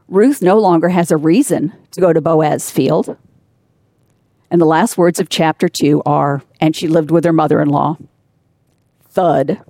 Ruth 0.08 0.40
no 0.42 0.58
longer 0.58 0.88
has 0.88 1.10
a 1.10 1.16
reason 1.16 1.72
to 1.90 2.00
go 2.00 2.12
to 2.12 2.20
Boaz's 2.20 2.70
field. 2.70 3.16
And 4.50 4.60
the 4.60 4.66
last 4.66 4.96
words 4.96 5.20
of 5.20 5.28
chapter 5.28 5.68
2 5.68 6.02
are, 6.06 6.42
and 6.60 6.74
she 6.74 6.88
lived 6.88 7.10
with 7.10 7.24
her 7.24 7.32
mother 7.32 7.60
in 7.60 7.68
law. 7.68 7.98
Thud. 9.10 9.60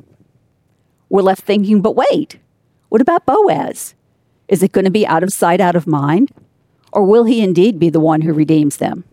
We're 1.09 1.23
left 1.23 1.43
thinking, 1.43 1.81
but 1.81 1.97
wait, 1.97 2.39
what 2.89 3.01
about 3.01 3.27
Boaz? 3.27 3.95
Is 4.47 4.63
it 4.63 4.73
going 4.73 4.85
to 4.85 4.91
be 4.91 5.07
out 5.07 5.23
of 5.23 5.33
sight, 5.33 5.61
out 5.61 5.77
of 5.77 5.87
mind? 5.87 6.31
Or 6.93 7.05
will 7.05 7.25
he 7.25 7.43
indeed 7.43 7.79
be 7.79 7.91
the 7.91 8.01
one 8.01 8.23
who 8.23 8.33
redeems 8.33 8.77
them? 8.77 9.05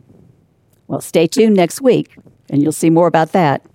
Well, 0.88 1.02
stay 1.02 1.28
tuned 1.28 1.56
next 1.56 1.82
week 1.82 2.18
and 2.50 2.62
you'll 2.62 2.72
see 2.72 2.90
more 2.90 3.08
about 3.08 3.32
that. 3.32 3.66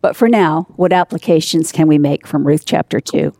But 0.00 0.16
for 0.16 0.28
now, 0.28 0.66
what 0.76 0.92
applications 0.92 1.70
can 1.70 1.86
we 1.86 1.96
make 1.96 2.26
from 2.26 2.46
Ruth 2.46 2.64
chapter 2.66 2.98
2? 2.98 3.32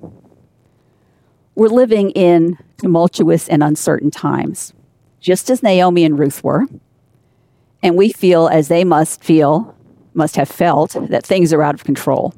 We're 1.54 1.68
living 1.68 2.10
in 2.10 2.56
tumultuous 2.78 3.48
and 3.48 3.62
uncertain 3.62 4.10
times, 4.10 4.72
just 5.20 5.50
as 5.50 5.62
Naomi 5.62 6.04
and 6.04 6.18
Ruth 6.18 6.42
were. 6.44 6.66
And 7.82 7.96
we 7.96 8.12
feel 8.12 8.48
as 8.48 8.68
they 8.68 8.84
must 8.84 9.24
feel, 9.24 9.76
must 10.14 10.36
have 10.36 10.48
felt, 10.48 10.96
that 11.08 11.26
things 11.26 11.52
are 11.52 11.62
out 11.62 11.74
of 11.74 11.84
control. 11.84 12.32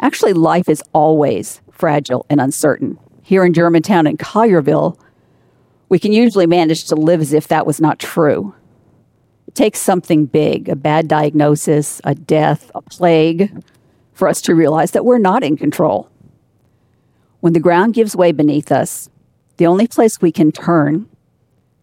Actually, 0.00 0.32
life 0.32 0.68
is 0.68 0.82
always 0.92 1.60
fragile 1.70 2.26
and 2.28 2.40
uncertain. 2.40 2.98
Here 3.22 3.44
in 3.44 3.54
Germantown 3.54 4.08
and 4.08 4.18
Collierville, 4.18 4.98
we 5.88 6.00
can 6.00 6.12
usually 6.12 6.46
manage 6.46 6.86
to 6.86 6.96
live 6.96 7.20
as 7.20 7.32
if 7.32 7.46
that 7.48 7.66
was 7.66 7.80
not 7.80 8.00
true. 8.00 8.54
Takes 9.54 9.80
something 9.80 10.26
big, 10.26 10.68
a 10.68 10.76
bad 10.76 11.08
diagnosis, 11.08 12.00
a 12.04 12.14
death, 12.14 12.70
a 12.74 12.80
plague, 12.80 13.62
for 14.14 14.28
us 14.28 14.40
to 14.42 14.54
realize 14.54 14.92
that 14.92 15.04
we're 15.04 15.18
not 15.18 15.44
in 15.44 15.56
control. 15.56 16.08
When 17.40 17.52
the 17.52 17.60
ground 17.60 17.94
gives 17.94 18.16
way 18.16 18.32
beneath 18.32 18.72
us, 18.72 19.10
the 19.56 19.66
only 19.66 19.86
place 19.86 20.20
we 20.20 20.32
can 20.32 20.52
turn, 20.52 21.06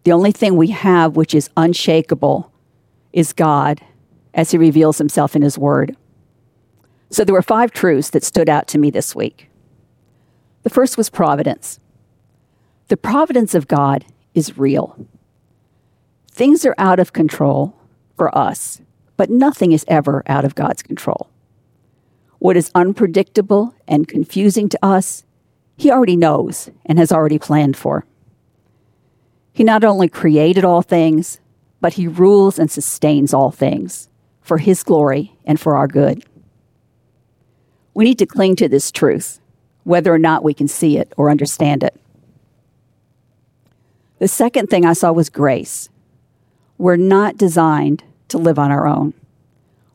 the 0.04 0.12
only 0.12 0.32
thing 0.32 0.56
we 0.56 0.68
have 0.68 1.16
which 1.16 1.34
is 1.34 1.50
unshakable, 1.56 2.50
is 3.12 3.32
God 3.32 3.80
as 4.34 4.50
He 4.50 4.58
reveals 4.58 4.98
Himself 4.98 5.36
in 5.36 5.42
His 5.42 5.58
Word. 5.58 5.96
So 7.10 7.24
there 7.24 7.34
were 7.34 7.42
five 7.42 7.72
truths 7.72 8.10
that 8.10 8.24
stood 8.24 8.48
out 8.48 8.68
to 8.68 8.78
me 8.78 8.90
this 8.90 9.14
week. 9.14 9.48
The 10.62 10.70
first 10.70 10.96
was 10.96 11.10
providence. 11.10 11.78
The 12.88 12.96
providence 12.96 13.54
of 13.54 13.68
God 13.68 14.04
is 14.34 14.58
real. 14.58 14.96
Things 16.40 16.64
are 16.64 16.74
out 16.78 16.98
of 16.98 17.12
control 17.12 17.76
for 18.16 18.34
us, 18.34 18.80
but 19.18 19.28
nothing 19.28 19.72
is 19.72 19.84
ever 19.88 20.22
out 20.26 20.46
of 20.46 20.54
God's 20.54 20.82
control. 20.82 21.28
What 22.38 22.56
is 22.56 22.70
unpredictable 22.74 23.74
and 23.86 24.08
confusing 24.08 24.70
to 24.70 24.78
us, 24.82 25.24
He 25.76 25.90
already 25.90 26.16
knows 26.16 26.70
and 26.86 26.98
has 26.98 27.12
already 27.12 27.38
planned 27.38 27.76
for. 27.76 28.06
He 29.52 29.64
not 29.64 29.84
only 29.84 30.08
created 30.08 30.64
all 30.64 30.80
things, 30.80 31.40
but 31.78 31.92
He 31.92 32.08
rules 32.08 32.58
and 32.58 32.70
sustains 32.70 33.34
all 33.34 33.50
things 33.50 34.08
for 34.40 34.56
His 34.56 34.82
glory 34.82 35.36
and 35.44 35.60
for 35.60 35.76
our 35.76 35.86
good. 35.86 36.24
We 37.92 38.04
need 38.04 38.18
to 38.18 38.24
cling 38.24 38.56
to 38.56 38.68
this 38.70 38.90
truth, 38.90 39.40
whether 39.84 40.10
or 40.10 40.18
not 40.18 40.42
we 40.42 40.54
can 40.54 40.68
see 40.68 40.96
it 40.96 41.12
or 41.18 41.28
understand 41.28 41.82
it. 41.82 42.00
The 44.20 44.26
second 44.26 44.70
thing 44.70 44.86
I 44.86 44.94
saw 44.94 45.12
was 45.12 45.28
grace. 45.28 45.90
We're 46.80 46.96
not 46.96 47.36
designed 47.36 48.04
to 48.28 48.38
live 48.38 48.58
on 48.58 48.70
our 48.70 48.86
own. 48.86 49.12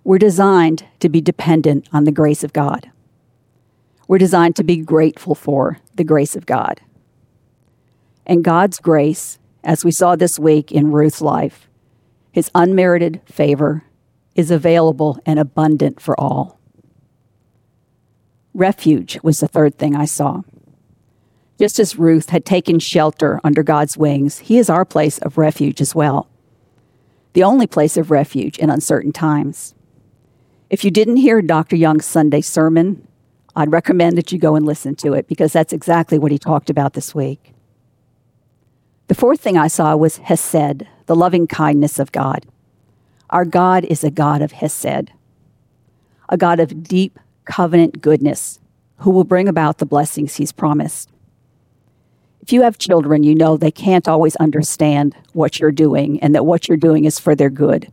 We're 0.04 0.20
designed 0.20 0.86
to 1.00 1.10
be 1.10 1.20
dependent 1.20 1.90
on 1.92 2.04
the 2.04 2.12
grace 2.12 2.44
of 2.44 2.54
God. 2.54 2.92
We're 4.08 4.20
designed 4.20 4.56
to 4.58 4.64
be 4.64 4.78
grateful 4.78 5.34
for 5.34 5.80
the 5.96 6.04
grace 6.04 6.36
of 6.36 6.46
God. 6.46 6.82
And 8.28 8.44
God's 8.44 8.78
grace, 8.78 9.40
as 9.64 9.84
we 9.84 9.90
saw 9.90 10.16
this 10.16 10.38
week 10.38 10.72
in 10.72 10.92
Ruth's 10.92 11.22
life, 11.24 11.68
his 12.32 12.52
unmerited 12.54 13.20
favor 13.26 13.84
is 14.36 14.52
available 14.52 15.18
and 15.26 15.40
abundant 15.40 16.00
for 16.00 16.14
all. 16.22 16.60
Refuge 18.54 19.20
was 19.24 19.40
the 19.40 19.48
third 19.48 19.80
thing 19.80 19.96
I 19.96 20.06
saw. 20.06 20.44
Just 21.58 21.80
as 21.80 21.98
Ruth 21.98 22.30
had 22.30 22.46
taken 22.46 22.78
shelter 22.78 23.42
under 23.44 23.64
God's 23.64 23.98
wings, 23.98 24.38
He 24.38 24.60
is 24.60 24.70
our 24.70 24.86
place 24.86 25.18
of 25.18 25.40
refuge 25.40 25.82
as 25.82 25.96
well. 25.96 26.30
The 27.36 27.44
only 27.44 27.68
place 27.68 27.98
of 27.98 28.12
refuge 28.12 28.58
in 28.60 28.70
uncertain 28.70 29.12
times. 29.12 29.76
If 30.70 30.86
you 30.86 30.90
didn't 30.90 31.18
hear 31.18 31.42
Dr. 31.42 31.76
Young's 31.76 32.06
Sunday 32.06 32.40
sermon, 32.40 33.06
I'd 33.58 33.74
recommend 33.74 34.18
that 34.18 34.32
you 34.32 34.40
go 34.40 34.56
and 34.56 34.66
listen 34.66 34.96
to 34.96 35.12
it 35.12 35.28
because 35.28 35.52
that's 35.52 35.74
exactly 35.74 36.18
what 36.18 36.32
he 36.32 36.40
talked 36.40 36.70
about 36.70 36.94
this 36.94 37.14
week. 37.14 37.52
The 39.10 39.16
fourth 39.16 39.42
thing 39.42 39.58
I 39.58 39.68
saw 39.68 39.98
was 39.98 40.16
Hesed, 40.20 40.88
the 41.08 41.16
loving 41.16 41.46
kindness 41.46 42.00
of 42.00 42.14
God. 42.14 42.46
Our 43.30 43.44
God 43.44 43.84
is 43.84 44.06
a 44.06 44.10
God 44.10 44.42
of 44.42 44.54
Hesed, 44.54 45.12
a 46.30 46.38
God 46.38 46.62
of 46.62 46.84
deep 46.84 47.20
covenant 47.44 48.00
goodness 48.00 48.62
who 49.00 49.12
will 49.12 49.26
bring 49.26 49.50
about 49.50 49.80
the 49.80 49.86
blessings 49.86 50.36
he's 50.36 50.54
promised. 50.54 51.12
If 52.42 52.54
you 52.54 52.62
have 52.62 52.78
children, 52.78 53.24
you 53.24 53.34
know 53.34 53.58
they 53.58 53.72
can't 53.72 54.08
always 54.08 54.36
understand 54.36 55.16
what 55.34 55.60
you're 55.60 55.72
doing 55.72 56.20
and 56.22 56.36
that 56.36 56.46
what 56.46 56.68
you're 56.68 56.78
doing 56.78 57.06
is 57.06 57.20
for 57.20 57.36
their 57.36 57.50
good. 57.50 57.92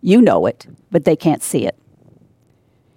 You 0.00 0.22
know 0.22 0.46
it, 0.46 0.66
but 0.90 1.04
they 1.04 1.16
can't 1.16 1.42
see 1.42 1.66
it. 1.66 1.76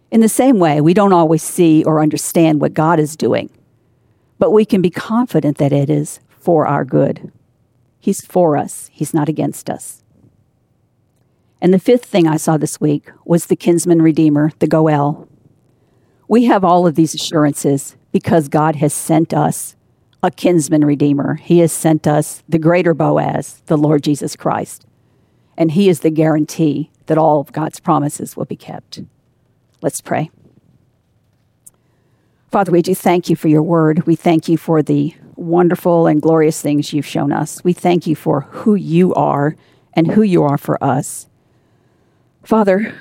In 0.09 0.21
the 0.21 0.29
same 0.29 0.59
way, 0.59 0.79
we 0.79 0.93
don't 0.93 1.11
always 1.11 1.43
see 1.43 1.83
or 1.83 2.01
understand 2.01 2.61
what 2.61 2.73
God 2.73 2.99
is 2.99 3.15
doing, 3.15 3.49
but 4.39 4.51
we 4.51 4.63
can 4.63 4.81
be 4.81 4.89
confident 4.89 5.57
that 5.57 5.73
it 5.73 5.89
is 5.89 6.19
for 6.29 6.65
our 6.65 6.85
good. 6.85 7.31
He's 7.99 8.25
for 8.25 8.55
us, 8.55 8.89
He's 8.93 9.13
not 9.13 9.27
against 9.27 9.69
us. 9.69 10.03
And 11.59 11.73
the 11.73 11.79
fifth 11.79 12.05
thing 12.05 12.27
I 12.27 12.37
saw 12.37 12.57
this 12.57 12.79
week 12.79 13.09
was 13.25 13.45
the 13.45 13.55
kinsman 13.55 14.01
redeemer, 14.01 14.51
the 14.59 14.67
Goel, 14.67 15.27
we 16.27 16.45
have 16.45 16.63
all 16.63 16.87
of 16.87 16.95
these 16.95 17.13
assurances 17.13 17.95
because 18.11 18.47
God 18.47 18.77
has 18.77 18.93
sent 18.93 19.33
us 19.33 19.75
a 20.23 20.31
kinsman 20.31 20.85
redeemer. 20.85 21.35
He 21.35 21.59
has 21.59 21.73
sent 21.73 22.07
us 22.07 22.43
the 22.47 22.57
greater 22.57 22.93
Boaz, 22.93 23.61
the 23.65 23.77
Lord 23.77 24.03
Jesus 24.03 24.37
Christ. 24.37 24.85
And 25.57 25.71
He 25.71 25.89
is 25.89 25.99
the 25.99 26.09
guarantee 26.09 26.89
that 27.07 27.17
all 27.17 27.41
of 27.41 27.51
God's 27.51 27.81
promises 27.81 28.37
will 28.37 28.45
be 28.45 28.55
kept. 28.55 29.01
Let's 29.81 29.99
pray. 29.99 30.31
Father, 32.49 32.71
we 32.71 32.81
do 32.81 32.95
thank 32.95 33.29
you 33.29 33.35
for 33.35 33.49
your 33.49 33.63
word. 33.63 34.07
We 34.07 34.15
thank 34.15 34.47
you 34.47 34.57
for 34.57 34.81
the 34.81 35.13
wonderful 35.35 36.07
and 36.07 36.21
glorious 36.21 36.61
things 36.61 36.93
you've 36.93 37.05
shown 37.05 37.33
us. 37.33 37.61
We 37.63 37.73
thank 37.73 38.07
you 38.07 38.15
for 38.15 38.41
who 38.41 38.75
you 38.75 39.13
are 39.15 39.57
and 39.93 40.11
who 40.11 40.21
you 40.21 40.43
are 40.43 40.57
for 40.57 40.81
us. 40.81 41.27
Father, 42.43 42.95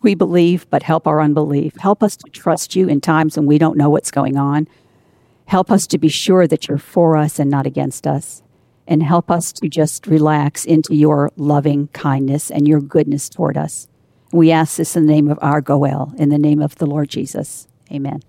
we 0.00 0.14
believe, 0.14 0.68
but 0.70 0.84
help 0.84 1.06
our 1.06 1.20
unbelief. 1.20 1.76
Help 1.76 2.02
us 2.02 2.16
to 2.16 2.30
trust 2.30 2.74
you 2.74 2.88
in 2.88 3.00
times 3.00 3.36
when 3.36 3.46
we 3.46 3.58
don't 3.58 3.76
know 3.76 3.90
what's 3.90 4.10
going 4.10 4.36
on. 4.36 4.68
Help 5.46 5.70
us 5.70 5.86
to 5.88 5.98
be 5.98 6.08
sure 6.08 6.46
that 6.46 6.68
you're 6.68 6.78
for 6.78 7.16
us 7.16 7.38
and 7.38 7.50
not 7.50 7.66
against 7.66 8.06
us. 8.06 8.42
And 8.86 9.02
help 9.02 9.30
us 9.30 9.52
to 9.54 9.68
just 9.68 10.06
relax 10.06 10.64
into 10.64 10.94
your 10.94 11.30
loving 11.36 11.88
kindness 11.88 12.50
and 12.50 12.68
your 12.68 12.80
goodness 12.80 13.28
toward 13.28 13.56
us. 13.56 13.88
We 14.32 14.50
ask 14.50 14.76
this 14.76 14.96
in 14.96 15.06
the 15.06 15.12
name 15.12 15.30
of 15.30 15.38
our 15.40 15.60
Goel, 15.60 16.12
in 16.18 16.28
the 16.28 16.38
name 16.38 16.60
of 16.60 16.74
the 16.76 16.86
Lord 16.86 17.08
Jesus. 17.08 17.66
Amen. 17.90 18.20